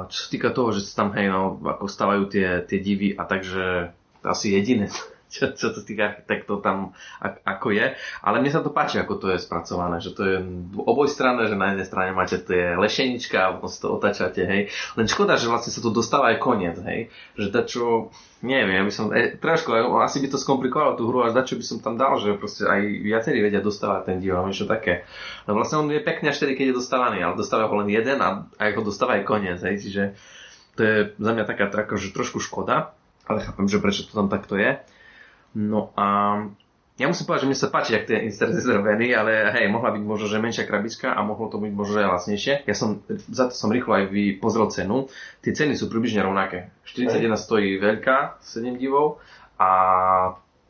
čo 0.07 0.19
sa 0.27 0.29
týka 0.29 0.53
toho, 0.53 0.71
že 0.77 0.85
sa 0.85 1.05
tam, 1.05 1.17
hej, 1.17 1.33
no, 1.33 1.57
ako 1.65 1.89
stávajú 1.89 2.23
tie, 2.29 2.49
tie 2.69 2.79
divy 2.79 3.17
a 3.17 3.25
takže 3.25 3.91
asi 4.23 4.53
jediné, 4.53 4.93
čo, 5.27 5.53
čo 5.53 5.75
to 5.75 5.83
tých 5.83 5.99
architektov 5.99 6.63
tam 6.63 6.95
ako 7.23 7.75
je. 7.75 7.99
Ale 8.23 8.39
mne 8.39 8.51
sa 8.51 8.63
to 8.63 8.71
páči, 8.71 9.03
ako 9.03 9.19
to 9.19 9.27
je 9.35 9.43
spracované, 9.43 9.99
že 9.99 10.15
to 10.15 10.23
je 10.23 10.37
oboj 10.79 11.11
strane, 11.11 11.43
že 11.47 11.59
na 11.59 11.75
jednej 11.75 11.87
strane 11.87 12.11
máte 12.15 12.39
tie 12.39 12.79
lešenička 12.79 13.39
a 13.39 13.53
potom 13.59 13.71
si 13.71 13.79
to 13.83 13.89
otačate, 13.91 14.43
hej. 14.47 14.71
Len 14.95 15.07
škoda, 15.07 15.35
že 15.35 15.51
vlastne 15.51 15.75
sa 15.75 15.83
to 15.83 15.91
dostáva 15.91 16.31
aj 16.35 16.39
koniec, 16.39 16.79
hej. 16.87 17.11
Že 17.35 17.47
čo, 17.67 17.85
neviem, 18.47 18.79
ja 18.79 18.83
by 18.87 18.93
som, 18.95 19.11
e, 19.11 19.35
trošku, 19.37 19.75
asi 19.99 20.23
by 20.23 20.29
to 20.31 20.39
skomplikovalo 20.39 20.95
tú 20.95 21.11
hru, 21.11 21.27
až 21.27 21.35
čo 21.43 21.59
by 21.59 21.65
som 21.67 21.79
tam 21.83 21.99
dal, 21.99 22.17
že 22.23 22.39
proste 22.39 22.65
aj 22.65 22.81
viacerí 23.03 23.43
vedia 23.43 23.59
dostávať 23.59 24.15
ten 24.15 24.19
diel, 24.23 24.39
niečo 24.47 24.71
také. 24.71 25.05
No 25.51 25.59
vlastne 25.59 25.83
on 25.83 25.91
je 25.91 25.99
pekný 25.99 26.31
až 26.31 26.47
tedy, 26.47 26.55
keď 26.55 26.73
je 26.73 26.79
dostávaný, 26.79 27.27
ale 27.27 27.35
dostáva 27.35 27.67
ho 27.67 27.75
len 27.83 27.91
jeden 27.91 28.19
a 28.23 28.47
aj 28.63 28.71
ho 28.79 28.83
dostáva 28.87 29.19
aj 29.19 29.27
koniec, 29.27 29.59
hej. 29.63 29.83
Čiže 29.83 30.03
to 30.77 30.81
je 30.85 30.97
za 31.17 31.31
mňa 31.33 31.45
taká, 31.49 31.73
taká 31.73 31.97
že 31.97 32.13
trošku 32.13 32.39
škoda, 32.39 32.93
ale 33.27 33.43
chápem, 33.43 33.67
že 33.67 33.83
prečo 33.83 34.07
to 34.07 34.15
tam 34.15 34.31
takto 34.31 34.55
je. 34.55 34.79
No 35.55 35.95
a 35.95 36.07
ja 36.97 37.13
musím 37.13 37.29
povedať, 37.29 37.45
že 37.45 37.49
mne 37.53 37.61
sa 37.61 37.69
páči, 37.69 37.93
ak 37.93 38.09
tie 38.09 38.25
inserty 38.25 38.57
zrobený, 38.57 39.13
ale 39.13 39.53
hej, 39.53 39.69
mohla 39.69 39.93
byť 39.93 40.01
možno, 40.01 40.33
že 40.33 40.41
menšia 40.41 40.65
krabička 40.65 41.13
a 41.13 41.21
mohlo 41.21 41.53
to 41.53 41.61
byť 41.61 41.73
možno, 41.77 41.93
že 41.93 42.09
lacnejšie. 42.09 42.55
Ja 42.65 42.73
som, 42.73 43.05
za 43.29 43.53
to 43.53 43.55
som 43.55 43.69
rýchlo 43.69 44.01
aj 44.01 44.05
vy 44.09 44.41
pozrel 44.41 44.73
cenu. 44.73 45.13
Tie 45.45 45.53
ceny 45.53 45.77
sú 45.77 45.93
približne 45.93 46.25
rovnaké. 46.25 46.73
41 46.89 47.37
stojí 47.37 47.77
veľká, 47.77 48.41
7 48.41 48.81
divov 48.81 49.21
a 49.61 49.71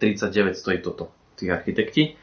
39 0.02 0.58
stojí 0.58 0.82
toto, 0.82 1.14
tí 1.38 1.46
architekti 1.46 2.18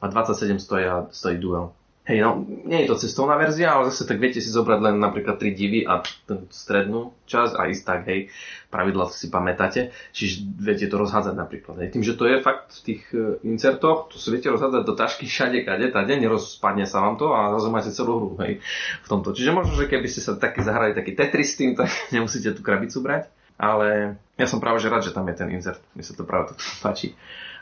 a 0.00 0.12
27 0.12 0.60
stojí, 0.60 0.84
stojí 1.08 1.36
duel. 1.40 1.72
Hej, 2.00 2.24
no, 2.24 2.48
nie 2.64 2.82
je 2.82 2.90
to 2.90 2.96
cestovná 2.96 3.36
verzia, 3.36 3.76
ale 3.76 3.92
zase 3.92 4.08
tak 4.08 4.18
viete 4.18 4.40
si 4.40 4.48
zobrať 4.48 4.80
len 4.82 4.96
napríklad 4.96 5.36
tri 5.36 5.52
divy 5.52 5.84
a 5.84 6.00
ten 6.24 6.48
strednú 6.48 7.12
časť 7.28 7.54
a 7.60 7.68
ísť 7.68 7.84
tak, 7.84 8.00
hej, 8.08 8.32
pravidla 8.72 9.12
si 9.12 9.28
pamätáte, 9.28 9.92
čiže 10.16 10.48
viete 10.58 10.88
to 10.88 10.96
rozhádzať 10.96 11.36
napríklad. 11.36 11.76
Hej. 11.84 11.92
Tým, 11.92 12.00
že 12.00 12.16
to 12.16 12.24
je 12.24 12.40
fakt 12.40 12.72
v 12.72 12.82
tých 12.82 13.02
e, 13.12 13.44
insertoch, 13.44 14.08
to 14.08 14.16
si 14.16 14.32
viete 14.32 14.48
rozhádzať 14.48 14.82
do 14.88 14.94
tašky 14.96 15.28
všade, 15.28 15.60
kade, 15.62 15.92
tade, 15.92 16.16
nerozpadne 16.16 16.88
sa 16.88 17.04
vám 17.04 17.20
to 17.20 17.36
a 17.36 17.52
zrazu 17.60 17.92
celú 17.92 18.12
hru, 18.16 18.30
hej, 18.48 18.64
v 19.04 19.06
tomto. 19.06 19.36
Čiže 19.36 19.52
možno, 19.52 19.76
že 19.76 19.84
keby 19.84 20.08
ste 20.08 20.24
sa 20.24 20.40
taký 20.40 20.64
zahrali 20.64 20.96
taký 20.96 21.12
Tetris 21.12 21.52
tým, 21.60 21.76
tak 21.76 21.92
nemusíte 22.16 22.56
tú 22.56 22.64
krabicu 22.64 23.04
brať, 23.04 23.28
ale 23.60 24.16
ja 24.40 24.48
som 24.48 24.56
práve 24.56 24.80
že 24.80 24.88
rád, 24.88 25.04
že 25.04 25.12
tam 25.12 25.28
je 25.28 25.36
ten 25.36 25.52
insert, 25.52 25.84
mi 25.92 26.00
sa 26.00 26.16
to 26.16 26.24
práve 26.24 26.56
tak 26.56 26.58
páči. 26.80 27.12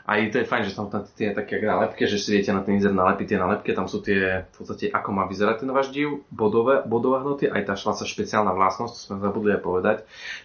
Aj 0.05 0.19
to 0.31 0.37
je 0.39 0.45
fajn, 0.47 0.63
že 0.67 0.75
tam, 0.75 0.87
tam 0.87 1.03
tie 1.03 1.35
také 1.35 1.59
nálepky, 1.59 2.07
že 2.07 2.19
si 2.19 2.35
viete 2.35 2.51
na 2.51 2.63
ten 2.63 2.79
inzert 2.79 2.95
nalepiť 2.95 3.35
tie 3.35 3.39
nálepky, 3.39 3.75
tam 3.75 3.87
sú 3.87 3.99
tie, 3.99 4.45
v 4.47 4.55
podstate, 4.55 4.91
ako 4.91 5.09
má 5.11 5.23
vyzerať 5.27 5.63
ten 5.65 5.71
váš 5.71 5.91
div, 5.91 6.23
bodové, 6.31 6.81
bodové 6.83 7.23
hnoty, 7.23 7.51
aj 7.51 7.63
tá 7.67 7.73
šlaca 7.75 8.03
špeciálna 8.07 8.55
vlastnosť, 8.55 8.91
to 8.95 8.99
sme 8.99 9.15
zabudli 9.19 9.55
aj 9.55 9.61
povedať, 9.61 9.97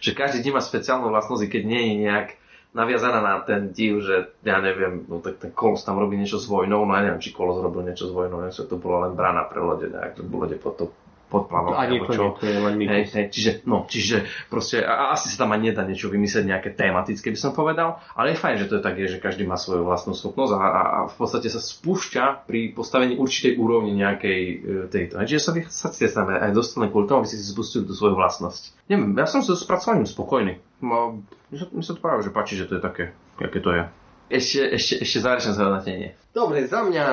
že 0.03 0.11
každý 0.17 0.43
div 0.43 0.55
má 0.57 0.61
špeciálnu 0.61 1.07
vlastnosť, 1.07 1.47
keď 1.47 1.63
nie 1.63 1.81
je 1.81 1.93
nejak 2.07 2.27
naviazaná 2.75 3.23
na 3.23 3.39
ten 3.39 3.71
div, 3.71 4.03
že 4.03 4.35
ja 4.43 4.59
neviem, 4.59 5.07
no 5.07 5.23
tak 5.23 5.39
ten 5.39 5.55
kolos 5.55 5.87
tam 5.87 5.95
robí 5.95 6.19
niečo 6.19 6.35
s 6.35 6.51
vojnou, 6.51 6.83
no 6.83 6.91
ja 6.91 7.07
neviem, 7.07 7.23
či 7.23 7.31
kolos 7.31 7.63
robil 7.63 7.87
niečo 7.87 8.11
s 8.11 8.13
vojnou, 8.13 8.43
neviem, 8.43 8.51
to 8.51 8.75
bolo 8.75 9.07
len 9.07 9.15
brána 9.15 9.47
pre 9.47 9.63
lode, 9.63 9.87
nejak 9.87 10.19
to 10.19 10.27
lode 10.27 10.59
pod 10.59 10.91
to 11.25 11.31
pod 11.31 11.49
plavom. 11.49 11.73
Ani 11.73 11.97
to 11.97 12.13
čo. 12.13 12.23
Nie, 12.23 12.39
to 12.39 12.45
je 12.45 12.59
len 12.61 12.75
hej, 12.77 13.03
hej, 13.09 13.25
čiže, 13.33 13.51
no, 13.65 13.89
čiže 13.89 14.29
proste, 14.47 14.85
a, 14.85 15.11
asi 15.17 15.33
sa 15.33 15.45
tam 15.45 15.57
ani 15.57 15.73
nedá 15.73 15.81
niečo 15.81 16.13
vymyslieť 16.13 16.45
nejaké 16.45 16.69
tematické, 16.77 17.33
by 17.33 17.39
som 17.39 17.51
povedal, 17.57 17.97
ale 18.13 18.33
je 18.33 18.41
fajn, 18.41 18.55
že 18.61 18.67
to 18.69 18.73
je 18.77 18.83
tak, 18.85 18.95
že 18.95 19.17
každý 19.17 19.43
má 19.49 19.57
svoju 19.57 19.83
vlastnú 19.83 20.13
schopnosť 20.13 20.53
a, 20.53 20.59
a, 20.61 20.81
a 20.85 20.99
v 21.09 21.15
podstate 21.17 21.49
sa 21.49 21.57
spúšťa 21.57 22.45
pri 22.45 22.77
postavení 22.77 23.17
určitej 23.17 23.57
úrovni 23.57 23.97
nejakej 23.97 24.41
e, 24.41 24.55
tejto. 24.87 25.17
Čiže 25.19 25.41
sa 25.41 25.51
vy 25.51 25.61
sa 25.67 25.89
tam 25.91 26.29
aj 26.29 26.51
dostane 26.53 26.93
kvôli 26.93 27.09
tomu, 27.09 27.25
aby 27.25 27.29
si 27.33 27.41
si 27.41 27.49
spustili 27.49 27.89
tú 27.89 27.97
svoju 27.97 28.13
vlastnosť. 28.13 28.87
Neviem, 28.91 29.17
ja 29.17 29.25
som 29.25 29.41
sa 29.41 29.57
s 29.57 29.65
spracovaním 29.65 30.05
spokojný. 30.05 30.61
No, 30.85 31.23
mi 31.49 31.83
sa 31.83 31.97
to 31.97 32.01
práve, 32.03 32.21
že 32.21 32.29
páči, 32.29 32.59
že 32.59 32.69
to 32.69 32.77
je 32.77 32.81
také, 32.83 33.15
aké 33.41 33.59
to 33.63 33.73
je. 33.73 33.83
Ešte, 34.25 34.73
ešte, 34.73 34.93
ešte 35.05 35.17
záverečné 35.21 35.53
zhodnotenie. 35.53 36.09
Dobre, 36.33 36.65
za 36.65 36.81
mňa 36.81 37.05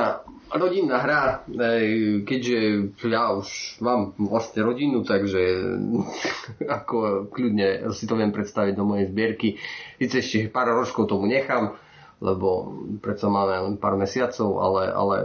rodinná 0.57 0.96
hra, 1.01 1.44
ej, 1.48 2.25
keďže 2.25 2.59
ja 3.09 3.37
už 3.37 3.79
mám 3.85 4.16
vlastne 4.16 4.64
rodinu, 4.64 5.05
takže 5.05 5.40
ako 6.81 7.29
kľudne 7.29 7.92
si 7.92 8.05
to 8.09 8.16
viem 8.16 8.33
predstaviť 8.33 8.72
do 8.77 8.85
mojej 8.88 9.12
zbierky. 9.12 9.61
Sice 10.01 10.25
ešte 10.25 10.48
pár 10.48 10.72
rožkov 10.72 11.09
tomu 11.09 11.29
nechám, 11.29 11.77
lebo 12.25 12.72
predsa 13.05 13.29
máme 13.29 13.72
len 13.72 13.75
pár 13.77 14.01
mesiacov, 14.01 14.61
ale, 14.61 14.83
ale 14.88 15.16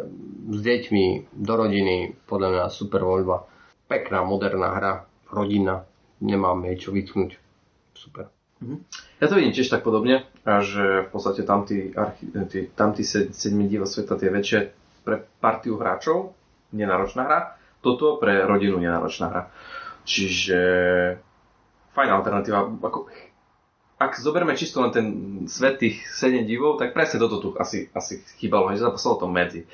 s 0.52 0.60
deťmi 0.60 1.36
do 1.36 1.54
rodiny 1.56 2.16
podľa 2.28 2.50
mňa 2.52 2.64
super 2.68 3.04
voľba. 3.04 3.48
Pekná, 3.88 4.28
moderná 4.28 4.76
hra, 4.76 4.94
rodina, 5.32 5.88
nemám 6.20 6.68
jej 6.68 6.88
čo 6.88 6.90
vytknúť. 6.92 7.40
Super. 7.96 8.37
Ja 9.22 9.26
to 9.30 9.38
vidím 9.38 9.54
tiež 9.54 9.70
tak 9.70 9.86
podobne, 9.86 10.26
že 10.46 11.06
v 11.06 11.10
podstate 11.14 11.46
tam 11.46 11.66
tí, 11.66 11.94
archi- 11.94 12.30
tí, 12.50 12.60
tam 12.74 12.94
sedmi 12.98 13.70
diva 13.70 13.86
sveta 13.86 14.18
tie 14.18 14.34
väčšie 14.34 14.60
pre 15.06 15.26
partiu 15.42 15.78
hráčov, 15.78 16.34
nenáročná 16.74 17.24
hra, 17.26 17.40
toto 17.86 18.18
pre 18.18 18.44
rodinu 18.44 18.82
nenáročná 18.82 19.28
hra. 19.30 19.44
Čiže 20.08 20.60
fajn 21.94 22.10
alternatíva. 22.12 22.66
Ako, 22.82 23.10
ak 23.98 24.14
zoberme 24.22 24.54
čisto 24.54 24.82
len 24.86 24.94
ten 24.94 25.08
svet 25.50 25.82
tých 25.82 26.06
7 26.06 26.46
divov, 26.46 26.78
tak 26.78 26.94
presne 26.94 27.18
toto 27.18 27.42
tu 27.42 27.50
asi, 27.58 27.90
asi 27.98 28.22
chýbalo, 28.38 28.70
že 28.70 28.86
zapasalo 28.86 29.18
to 29.18 29.28
medzi. 29.30 29.66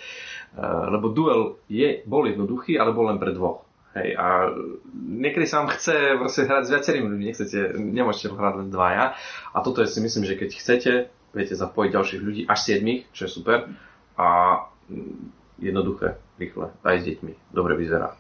Uh, 0.54 0.88
lebo 0.94 1.12
duel 1.12 1.60
je, 1.68 2.06
bol 2.08 2.24
jednoduchý, 2.30 2.80
ale 2.80 2.96
bol 2.96 3.12
len 3.12 3.20
pre 3.20 3.36
dvoch. 3.36 3.66
Hej, 3.94 4.18
a 4.18 4.50
niekedy 4.98 5.46
sa 5.46 5.62
vám 5.62 5.70
chce 5.78 6.18
proste 6.18 6.50
hrať 6.50 6.64
s 6.66 6.74
viacerými 6.74 7.08
ľuďmi, 7.14 7.26
nechcete, 7.30 7.78
nemôžete 7.78 8.34
hrať 8.34 8.56
len 8.66 8.70
dvaja. 8.74 9.14
A 9.54 9.58
toto 9.62 9.86
je 9.86 9.90
si 9.90 10.02
myslím, 10.02 10.26
že 10.26 10.34
keď 10.34 10.50
chcete, 10.50 10.92
viete 11.30 11.54
zapojiť 11.54 11.90
ďalších 11.94 12.22
ľudí, 12.26 12.42
až 12.50 12.60
siedmých, 12.66 13.06
čo 13.14 13.30
je 13.30 13.32
super. 13.38 13.70
A 14.18 14.28
jednoduché, 15.62 16.18
rýchle, 16.42 16.74
aj 16.82 16.96
s 17.02 17.04
deťmi. 17.06 17.34
Dobre 17.54 17.78
vyzerá. 17.78 18.18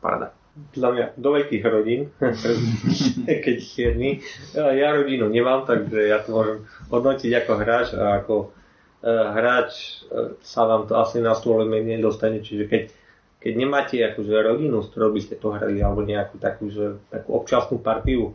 Parada. 0.00 0.32
Za 0.72 0.88
mňa 0.88 1.20
do 1.20 1.28
veľkých 1.36 1.64
rodín, 1.68 2.08
keď 3.44 3.56
siedmi. 3.60 4.24
Ja 4.56 4.96
rodinu 4.96 5.28
nemám, 5.28 5.68
takže 5.68 6.08
ja 6.08 6.24
to 6.24 6.32
môžem 6.32 6.58
hodnotiť 6.88 7.44
ako 7.44 7.52
hráč 7.60 7.86
a 7.92 8.24
ako 8.24 8.34
uh, 8.48 9.36
hráč 9.36 10.00
uh, 10.08 10.32
sa 10.40 10.64
vám 10.64 10.88
to 10.88 10.96
asi 10.96 11.20
na 11.20 11.36
stôle 11.36 11.68
nedostane, 11.68 12.40
čiže 12.40 12.72
keď 12.72 12.82
keď 13.46 13.54
nemáte 13.54 14.02
akože 14.02 14.42
rodinu, 14.42 14.82
s 14.82 14.90
ktorou 14.90 15.14
by 15.14 15.22
ste 15.22 15.38
to 15.38 15.54
hrali, 15.54 15.78
alebo 15.78 16.02
nejakú 16.02 16.34
takú, 16.42 16.66
že, 16.66 16.98
takú 17.14 17.38
občasnú 17.38 17.78
partiu, 17.78 18.34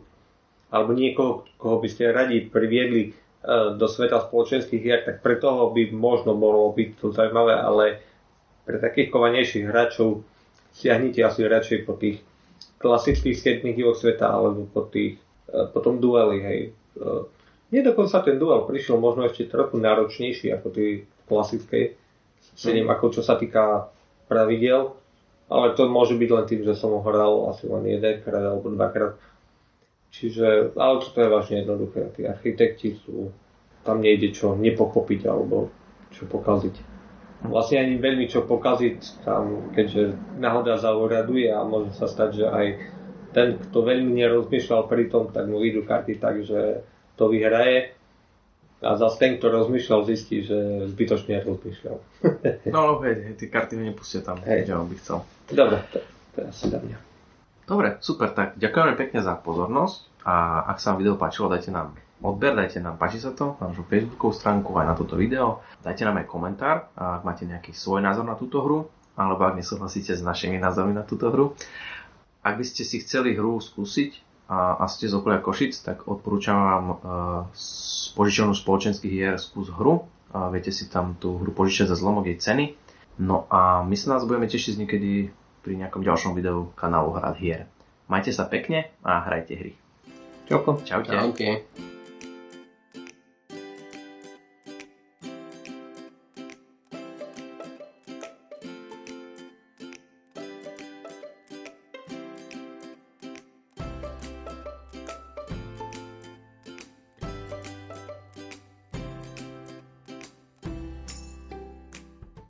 alebo 0.72 0.96
niekoho, 0.96 1.44
koho 1.60 1.84
by 1.84 1.88
ste 1.92 2.16
radi 2.16 2.48
priviedli 2.48 3.12
uh, 3.12 3.76
do 3.76 3.84
sveta 3.92 4.24
spoločenských 4.24 4.80
hier, 4.80 5.04
tak 5.04 5.20
pre 5.20 5.36
toho 5.36 5.68
by 5.68 5.92
možno 5.92 6.32
bolo 6.32 6.72
byť 6.72 6.88
to 6.96 7.12
zaujímavé, 7.12 7.60
ale 7.60 7.84
pre 8.64 8.80
takých 8.80 9.12
kovanejších 9.12 9.68
hráčov 9.68 10.24
siahnite 10.72 11.20
asi 11.20 11.44
radšej 11.44 11.84
po 11.84 11.92
tých 12.00 12.24
klasických 12.80 13.36
sketných 13.36 13.84
divoch 13.84 14.00
sveta, 14.00 14.32
alebo 14.32 14.64
po 14.64 14.88
tých, 14.88 15.20
uh, 15.52 15.68
po 15.68 15.84
tom 15.84 16.00
dueli, 16.00 16.40
hej. 16.40 16.60
Uh, 16.96 17.28
nie 17.68 17.84
dokonca 17.84 18.24
ten 18.24 18.40
duel 18.40 18.64
prišiel 18.64 18.96
možno 18.96 19.28
ešte 19.28 19.44
trochu 19.44 19.76
náročnejší 19.76 20.56
ako 20.56 20.72
tí 20.72 21.04
klasickej 21.28 22.00
7, 22.56 22.80
mm. 22.80 22.88
ako 22.88 23.12
čo 23.12 23.20
sa 23.20 23.36
týka 23.36 23.92
pravidel, 24.24 25.01
ale 25.52 25.76
to 25.76 25.84
môže 25.84 26.16
byť 26.16 26.30
len 26.32 26.44
tým, 26.48 26.62
že 26.64 26.72
som 26.72 26.96
ho 26.96 27.04
hral 27.04 27.52
asi 27.52 27.68
len 27.68 27.84
jedenkrát 27.84 28.40
alebo 28.40 28.72
dvakrát. 28.72 29.20
Čiže, 30.12 30.76
ale 30.76 31.00
toto 31.00 31.18
je 31.20 31.28
vážne 31.28 31.56
jednoduché. 31.64 32.12
Tí 32.16 32.24
architekti 32.24 32.96
sú, 33.04 33.32
tam 33.84 34.00
nejde 34.00 34.32
čo 34.32 34.56
nepochopiť 34.56 35.28
alebo 35.28 35.68
čo 36.12 36.24
pokaziť. 36.28 36.92
Vlastne 37.42 37.82
ani 37.82 37.98
veľmi 37.98 38.30
čo 38.30 38.46
pokaziť 38.46 39.26
tam, 39.26 39.74
keďže 39.74 40.14
náhoda 40.38 40.78
zauraduje 40.78 41.50
a 41.50 41.66
môže 41.66 41.90
sa 41.96 42.06
stať, 42.06 42.30
že 42.38 42.46
aj 42.46 42.66
ten, 43.34 43.58
kto 43.58 43.78
veľmi 43.82 44.12
nerozmýšľal 44.14 44.86
pri 44.86 45.10
tom, 45.10 45.32
tak 45.32 45.48
mu 45.48 45.58
vyjdú 45.58 45.82
karty 45.82 46.20
tak, 46.20 46.44
že 46.44 46.86
to 47.16 47.32
vyhraje 47.32 47.96
a 48.82 48.98
zase 48.98 49.16
ten, 49.18 49.32
kto 49.38 49.46
rozmýšľal, 49.50 50.06
zistí, 50.10 50.42
že 50.42 50.90
zbytočne 50.90 51.38
rozmýšľal. 51.46 51.96
no, 52.74 52.98
hej, 53.06 53.38
tie 53.38 53.48
karty 53.48 53.78
nepustia 53.78 54.26
tam, 54.26 54.42
hej. 54.42 54.66
kde 54.66 54.74
on 54.74 54.86
by 54.90 54.96
chcel. 54.98 55.18
Dobre, 55.52 55.84
to, 55.92 55.98
to 56.32 56.36
je 56.40 56.46
asi 56.48 56.64
za 56.72 56.78
mňa. 56.80 56.98
Dobre, 57.68 57.88
super, 58.00 58.32
tak 58.32 58.56
ďakujeme 58.56 58.96
pekne 58.98 59.20
za 59.20 59.36
pozornosť 59.38 60.24
a 60.24 60.66
ak 60.72 60.80
sa 60.80 60.92
vám 60.92 60.98
video 61.04 61.14
páčilo, 61.20 61.52
dajte 61.52 61.70
nám 61.70 61.94
odber, 62.24 62.56
dajte 62.56 62.80
nám, 62.80 62.96
páči 62.96 63.20
sa 63.20 63.36
to, 63.36 63.60
na 63.60 63.70
našu 63.70 63.86
facebookovú 63.86 64.32
stránku 64.32 64.70
aj 64.74 64.86
na 64.88 64.94
toto 64.96 65.14
video, 65.14 65.60
dajte 65.84 66.08
nám 66.08 66.24
aj 66.24 66.26
komentár, 66.26 66.76
ak 66.96 67.22
máte 67.22 67.44
nejaký 67.44 67.76
svoj 67.76 68.00
názor 68.00 68.24
na 68.24 68.34
túto 68.34 68.64
hru, 68.64 68.90
alebo 69.14 69.44
ak 69.44 69.60
nesúhlasíte 69.60 70.16
s 70.16 70.24
našimi 70.24 70.56
názormi 70.56 70.96
na 70.96 71.04
túto 71.04 71.28
hru. 71.28 71.54
Ak 72.42 72.58
by 72.58 72.64
ste 72.66 72.82
si 72.82 72.98
chceli 73.04 73.38
hru 73.38 73.60
skúsiť, 73.62 74.32
a, 74.52 74.76
a 74.76 74.84
ste 74.84 75.08
z 75.08 75.16
okolia 75.16 75.40
Košic, 75.40 75.72
tak 75.80 76.04
odporúčam 76.04 76.58
vám 76.58 76.86
uh, 76.92 76.98
požičovnú 78.12 78.52
spoločenských 78.52 79.12
hier 79.12 79.34
skús 79.40 79.72
hru. 79.72 80.04
Uh, 80.28 80.52
viete 80.52 80.68
si 80.68 80.92
tam 80.92 81.16
tú 81.16 81.40
hru 81.40 81.56
požičať 81.56 81.88
za 81.88 81.96
zlomok 81.96 82.28
jej 82.28 82.36
ceny. 82.36 82.76
No 83.16 83.48
a 83.48 83.80
my 83.80 83.96
sa 83.96 84.16
nás 84.16 84.28
budeme 84.28 84.44
tešiť 84.44 84.76
niekedy 84.76 85.32
pri 85.62 85.78
nejakom 85.78 86.02
ďalšom 86.02 86.34
videu 86.34 86.74
kanálu 86.74 87.14
Hrad 87.14 87.38
hier. 87.38 87.70
Majte 88.10 88.34
sa 88.34 88.50
pekne 88.50 88.90
a 89.06 89.22
hrajte 89.22 89.54
hry. 89.56 89.72
Čauko. 90.50 90.82
Čaute. 90.82 91.14
Čauke. 91.14 91.50